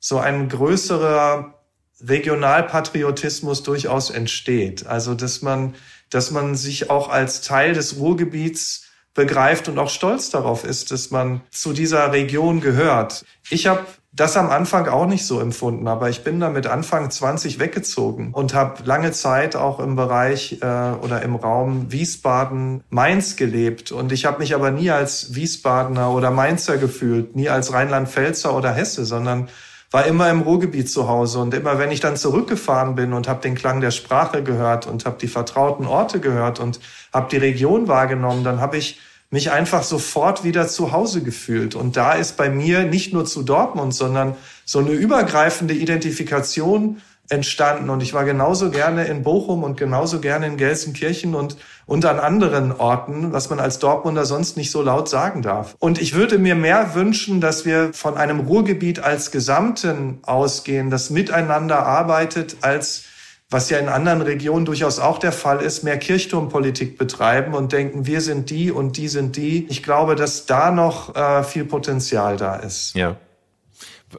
[0.00, 1.54] so ein größerer
[2.00, 4.86] Regionalpatriotismus durchaus entsteht.
[4.86, 5.76] Also, dass man,
[6.10, 11.10] dass man sich auch als Teil des Ruhrgebiets begreift und auch stolz darauf ist, dass
[11.12, 13.24] man zu dieser Region gehört.
[13.48, 17.10] Ich habe das am Anfang auch nicht so empfunden, aber ich bin da mit Anfang
[17.10, 20.66] 20 weggezogen und habe lange Zeit auch im Bereich äh,
[21.02, 23.92] oder im Raum Wiesbaden, Mainz gelebt.
[23.92, 28.72] Und ich habe mich aber nie als Wiesbadener oder Mainzer gefühlt, nie als Rheinland-Pfälzer oder
[28.72, 29.48] Hesse, sondern
[29.90, 31.38] war immer im Ruhrgebiet zu Hause.
[31.38, 35.04] Und immer wenn ich dann zurückgefahren bin und habe den Klang der Sprache gehört und
[35.04, 36.80] habe die vertrauten Orte gehört und
[37.12, 38.98] habe die Region wahrgenommen, dann habe ich
[39.30, 41.74] mich einfach sofort wieder zu Hause gefühlt.
[41.74, 47.90] Und da ist bei mir nicht nur zu Dortmund, sondern so eine übergreifende Identifikation entstanden.
[47.90, 52.18] Und ich war genauso gerne in Bochum und genauso gerne in Gelsenkirchen und, und an
[52.18, 55.74] anderen Orten, was man als Dortmunder sonst nicht so laut sagen darf.
[55.78, 61.10] Und ich würde mir mehr wünschen, dass wir von einem Ruhrgebiet als Gesamten ausgehen, das
[61.10, 63.05] miteinander arbeitet, als
[63.48, 68.06] was ja in anderen Regionen durchaus auch der Fall ist, mehr Kirchturmpolitik betreiben und denken,
[68.06, 69.66] wir sind die und die sind die.
[69.68, 72.94] Ich glaube, dass da noch äh, viel Potenzial da ist.
[72.96, 73.16] Ja.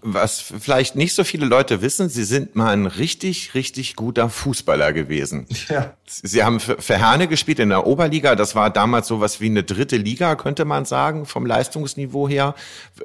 [0.02, 4.94] was vielleicht nicht so viele Leute wissen, Sie sind mal ein richtig, richtig guter Fußballer
[4.94, 5.46] gewesen.
[5.70, 5.94] Ja.
[6.06, 8.36] Sie haben für Herne gespielt in der Oberliga.
[8.36, 12.56] Das war damals sowas wie eine dritte Liga, könnte man sagen, vom Leistungsniveau her.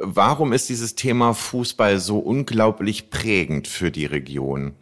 [0.01, 4.75] Warum ist dieses Thema Fußball so unglaublich prägend für die Region?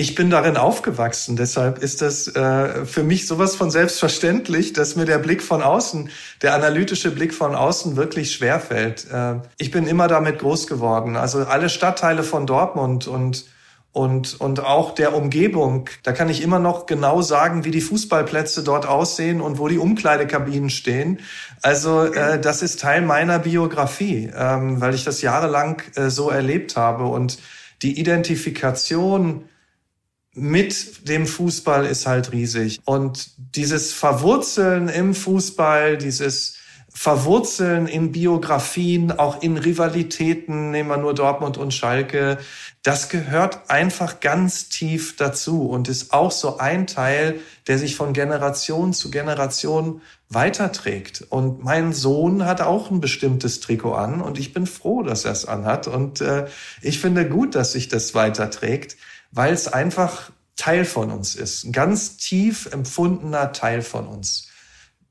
[0.00, 5.06] Ich bin darin aufgewachsen, deshalb ist das äh, für mich sowas von selbstverständlich, dass mir
[5.06, 9.08] der Blick von außen, der analytische Blick von außen wirklich schwerfällt.
[9.12, 11.16] Äh, ich bin immer damit groß geworden.
[11.16, 13.46] Also alle Stadtteile von Dortmund und
[13.90, 15.90] und, und auch der Umgebung.
[16.04, 19.78] Da kann ich immer noch genau sagen, wie die Fußballplätze dort aussehen und wo die
[19.78, 21.18] Umkleidekabinen stehen.
[21.60, 26.76] Also äh, das ist Teil meiner Biografie, ähm, weil ich das jahrelang äh, so erlebt
[26.76, 27.06] habe.
[27.06, 27.40] Und
[27.82, 29.48] die Identifikation
[30.38, 32.80] mit dem Fußball ist halt riesig.
[32.84, 36.58] Und dieses Verwurzeln im Fußball, dieses
[37.00, 42.38] Verwurzeln in Biografien, auch in Rivalitäten, nehmen wir nur Dortmund und Schalke,
[42.82, 48.14] das gehört einfach ganz tief dazu und ist auch so ein Teil, der sich von
[48.14, 51.24] Generation zu Generation weiterträgt.
[51.28, 55.32] Und mein Sohn hat auch ein bestimmtes Trikot an und ich bin froh, dass er
[55.32, 55.86] es anhat.
[55.86, 56.46] Und äh,
[56.82, 58.96] ich finde gut, dass sich das weiterträgt
[59.30, 64.48] weil es einfach Teil von uns ist, ein ganz tief empfundener Teil von uns.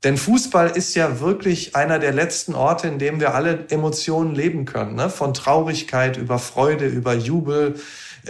[0.04, 4.64] Denn Fußball ist ja wirklich einer der letzten Orte, in dem wir alle Emotionen leben
[4.64, 4.94] können.
[4.94, 5.10] Ne?
[5.10, 7.74] Von Traurigkeit über Freude, über Jubel,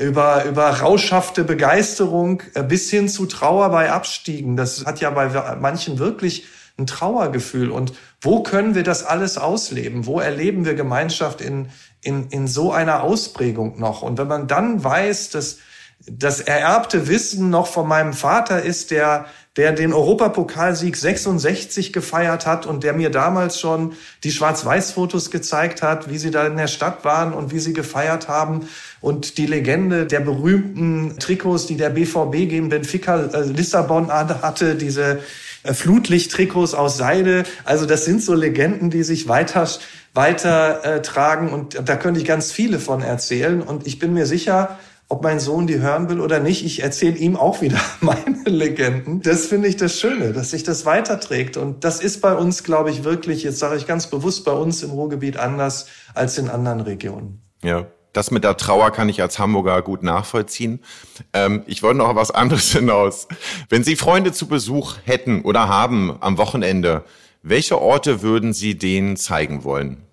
[0.01, 4.57] über, über rauschhafte Begeisterung äh, bis hin zu Trauer bei Abstiegen.
[4.57, 6.46] Das hat ja bei manchen wirklich
[6.79, 7.70] ein Trauergefühl.
[7.70, 10.07] Und wo können wir das alles ausleben?
[10.07, 11.68] Wo erleben wir Gemeinschaft in,
[12.01, 14.01] in, in so einer Ausprägung noch?
[14.01, 15.59] Und wenn man dann weiß, dass
[16.07, 22.67] das ererbte Wissen noch von meinem Vater ist, der, der den Europapokalsieg 66 gefeiert hat
[22.67, 27.05] und der mir damals schon die Schwarz-Weiß-Fotos gezeigt hat, wie sie da in der Stadt
[27.05, 28.69] waren und wie sie gefeiert haben.
[29.01, 35.21] Und die Legende der berühmten Trikots, die der BVB gegen Benfica äh, Lissabon hatte, diese
[35.65, 37.43] äh, Flutlicht-Trikots aus Seide.
[37.65, 39.69] Also das sind so Legenden, die sich weiter
[40.15, 41.51] weiter äh, tragen.
[41.51, 43.63] Und da könnte ich ganz viele von erzählen.
[43.63, 47.16] Und ich bin mir sicher, ob mein Sohn die hören will oder nicht, ich erzähle
[47.16, 49.23] ihm auch wieder meine Legenden.
[49.23, 51.57] Das finde ich das Schöne, dass sich das weiterträgt.
[51.57, 54.83] Und das ist bei uns, glaube ich, wirklich, jetzt sage ich ganz bewusst, bei uns
[54.83, 57.42] im Ruhrgebiet anders als in anderen Regionen.
[57.62, 57.87] Ja.
[58.14, 60.81] Das mit der Trauer kann ich als Hamburger gut nachvollziehen.
[61.35, 63.29] Ähm, ich wollte noch was anderes hinaus.
[63.68, 67.05] Wenn Sie Freunde zu Besuch hätten oder haben am Wochenende,
[67.42, 70.08] welche Orte würden Sie denen zeigen wollen?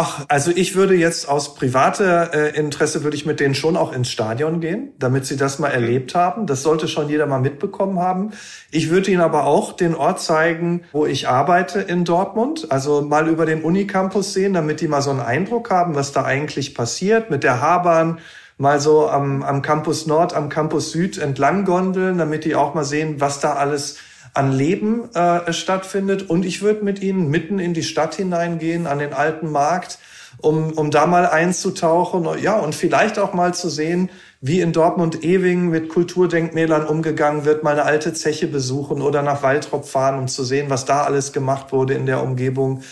[0.00, 3.92] Ach, also ich würde jetzt aus privater äh, Interesse würde ich mit denen schon auch
[3.92, 6.46] ins Stadion gehen, damit sie das mal erlebt haben.
[6.46, 8.30] Das sollte schon jeder mal mitbekommen haben.
[8.70, 12.70] Ich würde ihnen aber auch den Ort zeigen, wo ich arbeite in Dortmund.
[12.70, 16.24] Also mal über den Unicampus sehen, damit die mal so einen Eindruck haben, was da
[16.24, 18.20] eigentlich passiert mit der Haarbahn
[18.56, 22.84] mal so am, am Campus Nord, am Campus Süd entlang gondeln, damit die auch mal
[22.84, 23.98] sehen, was da alles
[24.38, 26.30] an Leben äh, stattfindet.
[26.30, 29.98] Und ich würde mit ihnen mitten in die Stadt hineingehen, an den alten Markt,
[30.40, 32.26] um, um da mal einzutauchen.
[32.40, 37.72] Ja, und vielleicht auch mal zu sehen, wie in Dortmund-Ewing mit Kulturdenkmälern umgegangen wird, mal
[37.72, 41.72] eine alte Zeche besuchen oder nach Waldrop fahren, um zu sehen, was da alles gemacht
[41.72, 42.82] wurde in der Umgebung.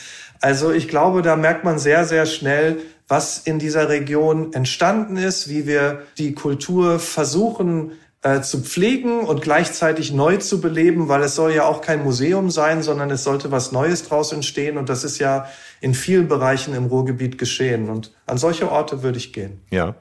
[0.40, 5.48] Also ich glaube, da merkt man sehr, sehr schnell, was in dieser Region entstanden ist,
[5.48, 11.34] wie wir die Kultur versuchen äh, zu pflegen und gleichzeitig neu zu beleben, weil es
[11.34, 14.78] soll ja auch kein Museum sein, sondern es sollte was Neues draus entstehen.
[14.78, 15.46] Und das ist ja
[15.80, 17.88] in vielen Bereichen im Ruhrgebiet geschehen.
[17.88, 19.60] Und an solche Orte würde ich gehen.
[19.70, 19.94] Ja.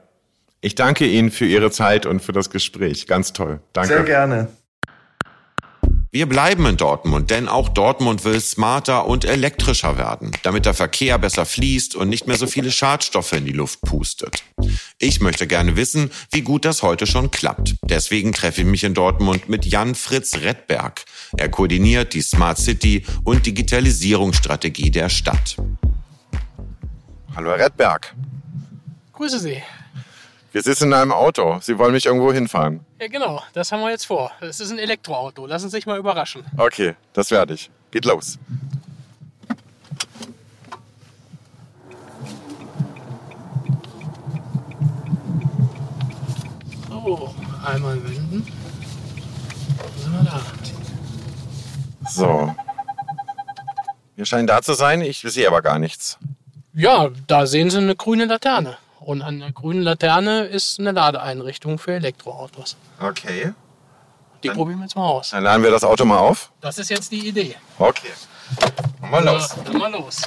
[0.60, 3.06] Ich danke Ihnen für Ihre Zeit und für das Gespräch.
[3.06, 3.60] Ganz toll.
[3.72, 3.88] Danke.
[3.88, 4.48] Sehr gerne.
[6.16, 11.18] Wir bleiben in Dortmund, denn auch Dortmund will smarter und elektrischer werden, damit der Verkehr
[11.18, 14.42] besser fließt und nicht mehr so viele Schadstoffe in die Luft pustet.
[14.98, 17.74] Ich möchte gerne wissen, wie gut das heute schon klappt.
[17.82, 21.04] Deswegen treffe ich mich in Dortmund mit Jan Fritz Redberg.
[21.36, 25.56] Er koordiniert die Smart City und Digitalisierungsstrategie der Stadt.
[27.34, 28.14] Hallo Herr Redberg.
[29.12, 29.62] Grüße Sie.
[30.52, 31.58] Wir sitzen in einem Auto.
[31.60, 32.80] Sie wollen mich irgendwo hinfahren.
[33.00, 33.42] Ja, genau.
[33.52, 34.30] Das haben wir jetzt vor.
[34.40, 35.46] Das ist ein Elektroauto.
[35.46, 36.44] Lassen Sie sich mal überraschen.
[36.56, 37.70] Okay, das werde ich.
[37.90, 38.38] Geht los.
[46.88, 47.34] So,
[47.64, 48.46] einmal wenden.
[49.98, 50.40] Sind wir da.
[52.08, 52.54] So.
[54.14, 55.02] Wir scheinen da zu sein.
[55.02, 56.18] Ich sehe aber gar nichts.
[56.72, 58.78] Ja, da sehen Sie eine grüne Laterne.
[59.06, 62.76] Und an der grünen Laterne ist eine Ladeeinrichtung für Elektroautos.
[63.00, 63.52] Okay.
[64.42, 65.30] Die dann, probieren wir jetzt mal aus.
[65.30, 66.50] Dann laden wir das Auto mal auf.
[66.60, 67.54] Das ist jetzt die Idee.
[67.78, 68.10] Okay.
[69.00, 69.54] Dann mal los.
[69.64, 70.22] Dann mal los.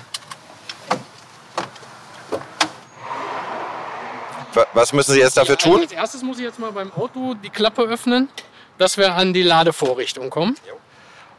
[4.74, 5.82] Was müssen Sie jetzt dafür tun?
[5.82, 8.30] Als erstes muss ich jetzt mal beim Auto die Klappe öffnen,
[8.78, 10.56] dass wir an die Ladevorrichtung kommen.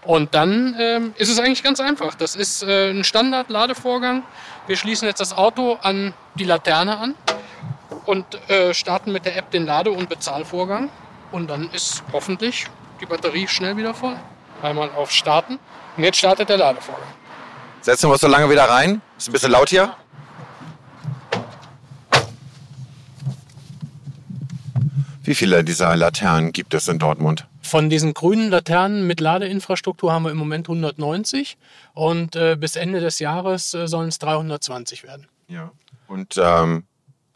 [0.04, 2.14] Und dann ähm, ist es eigentlich ganz einfach.
[2.14, 4.24] Das ist äh, ein Standard-Ladevorgang.
[4.70, 7.16] Wir schließen jetzt das Auto an die Laterne an
[8.06, 10.90] und äh, starten mit der App den Lade- und Bezahlvorgang.
[11.32, 12.68] Und dann ist hoffentlich
[13.00, 14.14] die Batterie schnell wieder voll.
[14.62, 15.58] Einmal auf Starten.
[15.96, 17.08] Und jetzt startet der Ladevorgang.
[17.80, 19.02] Setzen wir uns so lange wieder rein.
[19.18, 19.92] Ist ein bisschen laut hier.
[25.24, 27.44] Wie viele dieser Laternen gibt es in Dortmund?
[27.70, 31.56] Von diesen grünen Laternen mit Ladeinfrastruktur haben wir im Moment 190
[31.94, 35.28] und äh, bis Ende des Jahres äh, sollen es 320 werden.
[35.46, 35.70] Ja.
[36.08, 36.82] Und ähm,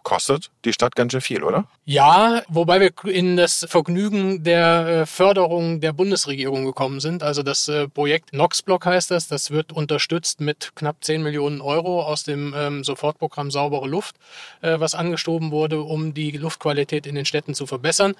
[0.05, 1.65] kostet die Stadt ganz schön viel, oder?
[1.85, 7.23] Ja, wobei wir in das Vergnügen der äh, Förderung der Bundesregierung gekommen sind.
[7.23, 9.27] Also das äh, Projekt Noxblock heißt das.
[9.27, 14.17] Das wird unterstützt mit knapp 10 Millionen Euro aus dem ähm, Sofortprogramm Saubere Luft,
[14.61, 18.15] äh, was angestoben wurde, um die Luftqualität in den Städten zu verbessern.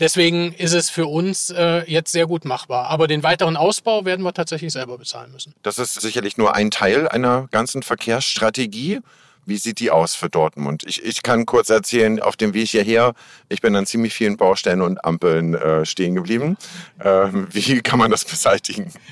[0.00, 1.54] Deswegen ist es für uns
[1.86, 2.86] jetzt sehr gut machbar.
[2.88, 5.54] Aber den weiteren Ausbau werden wir tatsächlich selber bezahlen müssen.
[5.62, 9.00] Das ist sicherlich nur ein Teil einer ganzen Verkehrsstrategie.
[9.44, 10.84] Wie sieht die aus für Dortmund?
[10.86, 13.14] Ich, ich kann kurz erzählen, auf dem Weg hierher,
[13.48, 16.56] ich bin an ziemlich vielen Baustellen und Ampeln äh, stehen geblieben.
[17.02, 18.92] Ähm, wie kann man das beseitigen?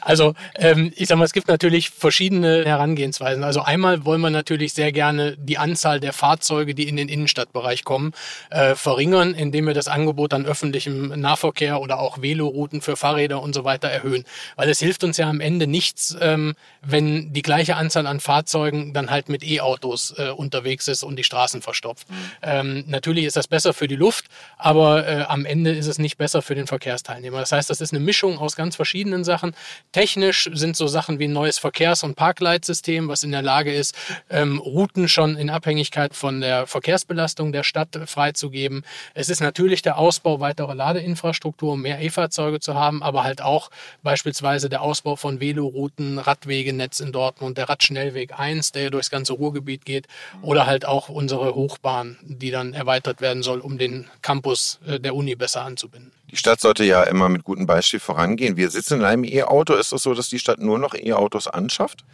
[0.00, 3.44] Also ähm, ich sag mal, es gibt natürlich verschiedene Herangehensweisen.
[3.44, 7.84] Also einmal wollen wir natürlich sehr gerne die Anzahl der Fahrzeuge, die in den Innenstadtbereich
[7.84, 8.12] kommen,
[8.50, 13.54] äh, verringern, indem wir das Angebot an öffentlichem Nahverkehr oder auch Velorouten für Fahrräder und
[13.54, 14.24] so weiter erhöhen.
[14.56, 18.92] Weil es hilft uns ja am Ende nichts, ähm, wenn die gleiche Anzahl an Fahrzeugen
[18.92, 22.10] dann halt mit E-Autos äh, unterwegs ist und die Straßen verstopft.
[22.10, 22.14] Mhm.
[22.42, 24.26] Ähm, natürlich ist das besser für die Luft,
[24.56, 27.40] aber äh, am Ende ist es nicht besser für den Verkehrsteilnehmer.
[27.40, 29.54] Das heißt, das ist eine Mischung aus ganz verschiedenen Sachen.
[29.92, 33.94] Technisch sind so Sachen wie ein neues Verkehrs- und Parkleitsystem, was in der Lage ist,
[34.30, 38.84] ähm, Routen schon in Abhängigkeit von der Verkehrsbelastung der Stadt freizugeben.
[39.14, 43.70] Es ist natürlich der Ausbau weiterer Ladeinfrastruktur, um mehr E-Fahrzeuge zu haben, aber halt auch
[44.02, 49.84] beispielsweise der Ausbau von Velorouten, Radwegenetz in Dortmund, der Radschnellweg 1, der durchs ganze Ruhrgebiet
[49.84, 50.06] geht
[50.42, 55.14] oder halt auch unsere Hochbahn, die dann erweitert werden soll, um den Campus äh, der
[55.14, 56.12] Uni besser anzubinden.
[56.30, 58.56] Die Stadt sollte ja immer mit gutem Beispiel vorangehen.
[58.56, 59.74] Wir sitzen in einem E-Auto.
[59.74, 62.04] Ist es so, dass die Stadt nur noch E-Autos anschafft?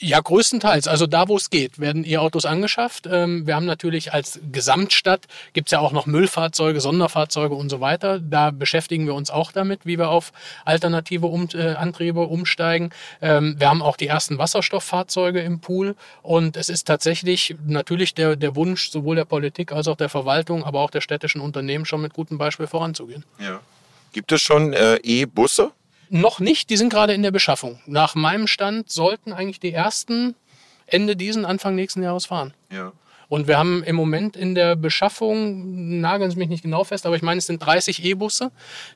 [0.00, 0.86] Ja, größtenteils.
[0.86, 3.08] Also da, wo es geht, werden E-Autos angeschafft.
[3.10, 7.80] Ähm, wir haben natürlich als Gesamtstadt, gibt es ja auch noch Müllfahrzeuge, Sonderfahrzeuge und so
[7.80, 8.20] weiter.
[8.20, 10.32] Da beschäftigen wir uns auch damit, wie wir auf
[10.64, 12.90] alternative um äh, Antriebe umsteigen.
[13.20, 15.96] Ähm, wir haben auch die ersten Wasserstofffahrzeuge im Pool.
[16.22, 20.62] Und es ist tatsächlich natürlich der, der Wunsch sowohl der Politik als auch der Verwaltung,
[20.62, 23.24] aber auch der städtischen Unternehmen schon mit gutem Beispiel voranzugehen.
[23.40, 23.58] Ja.
[24.12, 25.72] Gibt es schon äh, E-Busse?
[26.10, 27.80] Noch nicht, die sind gerade in der Beschaffung.
[27.86, 30.34] Nach meinem Stand sollten eigentlich die ersten
[30.86, 32.54] Ende diesen, Anfang nächsten Jahres fahren.
[32.70, 32.92] Ja.
[33.28, 37.16] Und wir haben im Moment in der Beschaffung, nageln Sie mich nicht genau fest, aber
[37.16, 38.50] ich meine, es sind 30 E-Busse,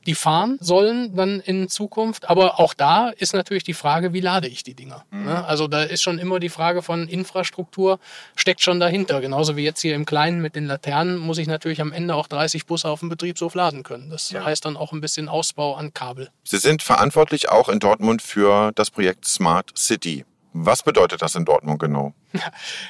[0.06, 2.30] die fahren sollen dann in Zukunft.
[2.30, 5.04] Aber auch da ist natürlich die Frage, wie lade ich die Dinger?
[5.10, 5.24] Mhm.
[5.24, 5.44] Ne?
[5.44, 7.98] Also da ist schon immer die Frage von Infrastruktur,
[8.34, 9.20] steckt schon dahinter.
[9.20, 12.26] Genauso wie jetzt hier im Kleinen mit den Laternen muss ich natürlich am Ende auch
[12.26, 14.08] 30 Busse auf dem Betriebshof laden können.
[14.10, 14.44] Das ja.
[14.44, 16.30] heißt dann auch ein bisschen Ausbau an Kabel.
[16.44, 20.24] Sie sind verantwortlich auch in Dortmund für das Projekt Smart City.
[20.54, 22.14] Was bedeutet das in Dortmund genau?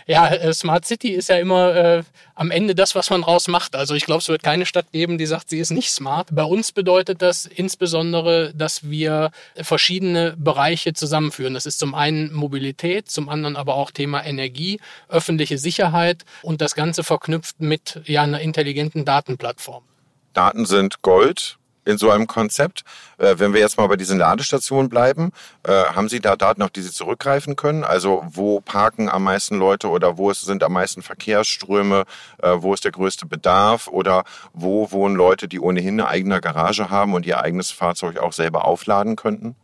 [0.07, 2.03] Ja, äh, Smart City ist ja immer äh,
[2.35, 3.77] am Ende das, was man raus macht.
[3.77, 6.29] Also ich glaube, es wird keine Stadt geben, die sagt, sie ist nicht smart.
[6.33, 11.55] Bei uns bedeutet das insbesondere, dass wir verschiedene Bereiche zusammenführen.
[11.55, 16.75] Das ist zum einen Mobilität, zum anderen aber auch Thema Energie, öffentliche Sicherheit und das
[16.75, 19.85] Ganze verknüpft mit ja, einer intelligenten Datenplattform.
[20.33, 22.85] Daten sind Gold in so einem Konzept.
[23.19, 25.33] Äh, wenn wir jetzt mal bei diesen Ladestationen bleiben,
[25.65, 27.85] äh, haben Sie da Daten, auf die Sie zurückgreifen können?
[27.85, 32.05] Also wo parken am meisten Leute oder wo sind am meisten Verkehrsströme,
[32.43, 36.91] äh, wo ist der größte Bedarf oder wo wohnen Leute, die ohnehin eine eigene Garage
[36.91, 39.57] haben und ihr eigenes Fahrzeug auch selber aufladen könnten?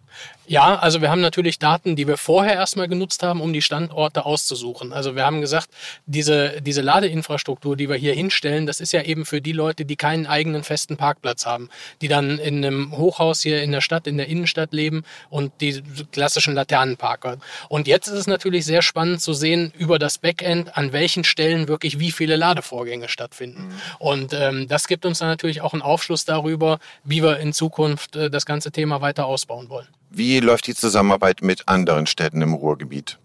[0.49, 4.25] Ja, also wir haben natürlich Daten, die wir vorher erstmal genutzt haben, um die Standorte
[4.25, 4.95] auszusuchen.
[4.95, 5.69] Also wir haben gesagt,
[6.07, 9.97] diese, diese Ladeinfrastruktur, die wir hier hinstellen, das ist ja eben für die Leute, die
[9.97, 11.69] keinen eigenen festen Parkplatz haben,
[12.01, 15.83] die dann in einem Hochhaus hier in der Stadt, in der Innenstadt leben und die
[16.13, 17.37] klassischen Laternenparker.
[17.69, 21.69] Und jetzt ist es natürlich sehr spannend zu sehen über das Backend, an welchen Stellen
[21.69, 23.65] wirklich wie viele Ladevorgänge stattfinden.
[23.65, 23.73] Mhm.
[23.99, 28.17] Und ähm, das gibt uns dann natürlich auch einen Aufschluss darüber, wie wir in Zukunft
[28.17, 29.89] äh, das ganze Thema weiter ausbauen wollen.
[30.11, 33.19] Wie läuft die Zusammenarbeit mit anderen Städten im Ruhrgebiet?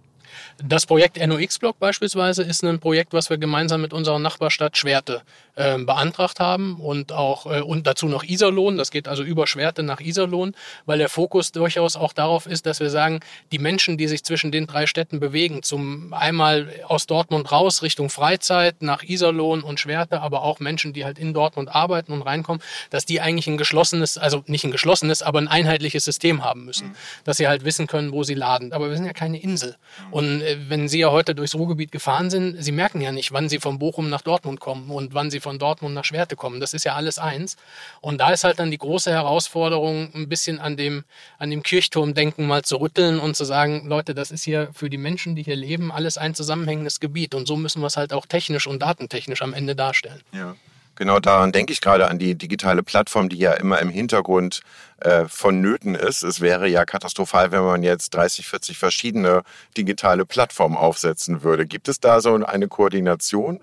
[0.63, 5.21] Das Projekt NOx-Block beispielsweise ist ein Projekt, was wir gemeinsam mit unserer Nachbarstadt Schwerte
[5.55, 8.77] äh, beantragt haben und auch äh, und dazu noch Iserlohn.
[8.77, 10.55] Das geht also über Schwerte nach Iserlohn,
[10.85, 13.19] weil der Fokus durchaus auch darauf ist, dass wir sagen,
[13.51, 18.09] die Menschen, die sich zwischen den drei Städten bewegen, zum einmal aus Dortmund raus Richtung
[18.09, 22.61] Freizeit nach Iserlohn und Schwerte, aber auch Menschen, die halt in Dortmund arbeiten und reinkommen,
[22.89, 26.89] dass die eigentlich ein geschlossenes, also nicht ein geschlossenes, aber ein einheitliches System haben müssen,
[26.89, 26.95] mhm.
[27.25, 28.73] dass sie halt wissen können, wo sie laden.
[28.73, 29.75] Aber wir sind ja keine Insel.
[30.11, 33.49] Und äh, wenn Sie ja heute durchs Ruhrgebiet gefahren sind, Sie merken ja nicht, wann
[33.49, 36.59] Sie von Bochum nach Dortmund kommen und wann Sie von Dortmund nach Schwerte kommen.
[36.59, 37.57] Das ist ja alles eins.
[38.01, 41.03] Und da ist halt dann die große Herausforderung, ein bisschen an dem,
[41.39, 44.97] an dem Kirchturmdenken mal zu rütteln und zu sagen, Leute, das ist hier für die
[44.97, 47.35] Menschen, die hier leben, alles ein zusammenhängendes Gebiet.
[47.35, 50.21] Und so müssen wir es halt auch technisch und datentechnisch am Ende darstellen.
[50.31, 50.55] Ja.
[50.95, 54.61] Genau daran denke ich gerade an die digitale Plattform, die ja immer im Hintergrund
[54.99, 56.21] äh, vonnöten ist.
[56.21, 59.41] Es wäre ja katastrophal, wenn man jetzt 30, 40 verschiedene
[59.75, 61.65] digitale Plattformen aufsetzen würde.
[61.65, 63.59] Gibt es da so eine Koordination?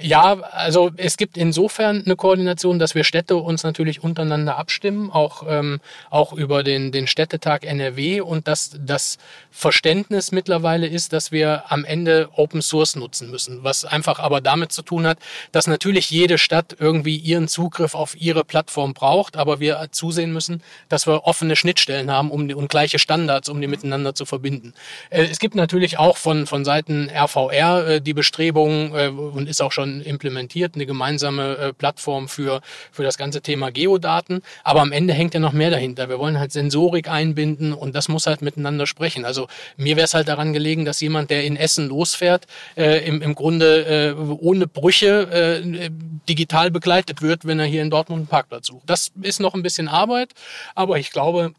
[0.00, 5.44] Ja, also es gibt insofern eine Koordination, dass wir Städte uns natürlich untereinander abstimmen, auch,
[5.48, 5.80] ähm,
[6.10, 9.18] auch über den, den Städtetag NRW und dass das
[9.50, 14.72] Verständnis mittlerweile ist, dass wir am Ende Open Source nutzen müssen, was einfach aber damit
[14.72, 15.18] zu tun hat,
[15.52, 20.62] dass natürlich jede Stadt irgendwie ihren Zugriff auf ihre Plattform braucht, aber wir zusehen müssen,
[20.88, 24.74] dass wir offene Schnittstellen haben um die, und gleiche Standards, um die miteinander zu verbinden.
[25.10, 29.62] Äh, es gibt natürlich auch von, von Seiten RVR äh, die Bestrebungen äh, und ist
[29.62, 32.60] auch schon schon implementiert, eine gemeinsame äh, Plattform für,
[32.92, 34.42] für das ganze Thema Geodaten.
[34.64, 36.08] Aber am Ende hängt ja noch mehr dahinter.
[36.08, 39.24] Wir wollen halt Sensorik einbinden und das muss halt miteinander sprechen.
[39.24, 43.22] Also mir wäre es halt daran gelegen, dass jemand, der in Essen losfährt, äh, im,
[43.22, 45.90] im Grunde äh, ohne Brüche äh,
[46.28, 48.82] digital begleitet wird, wenn er hier in Dortmund einen Parkplatz sucht.
[48.86, 50.32] Das ist noch ein bisschen Arbeit,
[50.74, 51.52] aber ich glaube,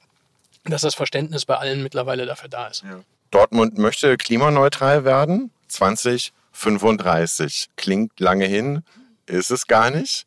[0.66, 2.84] dass das Verständnis bei allen mittlerweile dafür da ist.
[2.84, 3.00] Ja.
[3.32, 5.52] Dortmund möchte klimaneutral werden.
[5.68, 7.70] 20 35.
[7.76, 8.84] Klingt lange hin,
[9.26, 10.26] ist es gar nicht.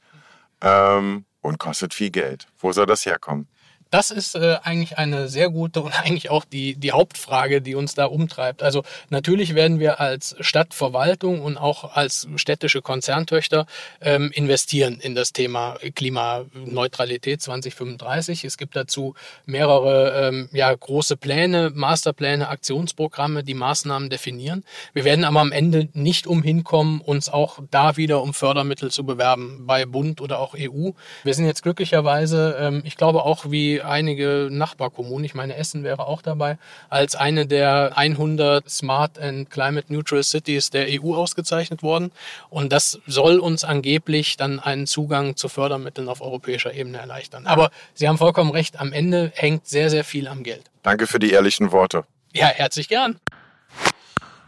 [0.61, 2.47] Ähm, und kostet viel Geld.
[2.59, 3.49] Wo soll das herkommen?
[3.93, 7.95] Das ist äh, eigentlich eine sehr gute und eigentlich auch die, die Hauptfrage, die uns
[7.95, 8.63] da umtreibt.
[8.63, 13.67] Also natürlich werden wir als Stadtverwaltung und auch als städtische Konzerntöchter
[14.01, 18.45] ähm, investieren in das Thema Klimaneutralität 2035.
[18.45, 19.15] Es gibt dazu
[19.45, 24.65] mehrere ähm, ja, große Pläne, Masterpläne, Aktionsprogramme, die Maßnahmen definieren.
[24.95, 29.05] Wir werden aber am Ende nicht umhin kommen, uns auch da wieder um Fördermittel zu
[29.05, 30.93] bewerben, bei Bund oder auch EU.
[31.25, 36.07] Wir sind jetzt glücklicherweise, ähm, ich glaube auch wie einige Nachbarkommunen, ich meine Essen wäre
[36.07, 36.59] auch dabei,
[36.89, 42.13] als eine der 100 Smart and Climate Neutral Cities der EU ausgezeichnet worden.
[42.51, 47.47] Und das soll uns angeblich dann einen Zugang zu Fördermitteln auf europäischer Ebene erleichtern.
[47.47, 50.71] Aber Sie haben vollkommen recht, am Ende hängt sehr, sehr viel am Geld.
[50.83, 52.05] Danke für die ehrlichen Worte.
[52.33, 53.21] Ja, herzlich gern.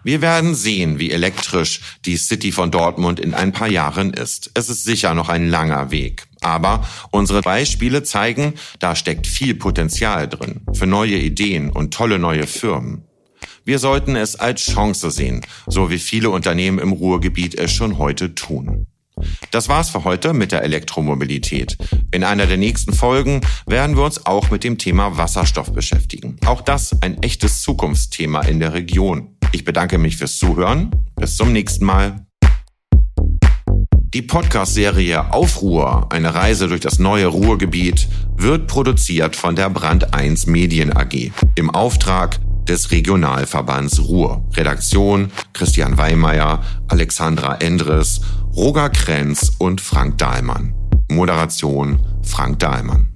[0.05, 4.51] Wir werden sehen, wie elektrisch die City von Dortmund in ein paar Jahren ist.
[4.53, 6.27] Es ist sicher noch ein langer Weg.
[6.43, 12.47] Aber unsere Beispiele zeigen, da steckt viel Potenzial drin für neue Ideen und tolle neue
[12.47, 13.05] Firmen.
[13.65, 18.35] Wir sollten es als Chance sehen, so wie viele Unternehmen im Ruhrgebiet es schon heute
[18.35, 18.87] tun.
[19.51, 21.79] Das war's für heute mit der Elektromobilität.
[22.11, 26.37] In einer der nächsten Folgen werden wir uns auch mit dem Thema Wasserstoff beschäftigen.
[26.45, 29.34] Auch das ein echtes Zukunftsthema in der Region.
[29.55, 30.91] Ich bedanke mich fürs Zuhören.
[31.15, 32.27] Bis zum nächsten Mal.
[34.13, 40.47] Die Podcast-Serie Aufruhr, eine Reise durch das neue Ruhrgebiet, wird produziert von der Brand 1
[40.47, 44.45] Medien AG im Auftrag des Regionalverbands Ruhr.
[44.55, 48.23] Redaktion Christian Weimeyer, Alexandra Endres,
[48.57, 50.75] Roger Krenz und Frank Dahlmann.
[51.13, 53.14] Moderation Frank Dahlmann.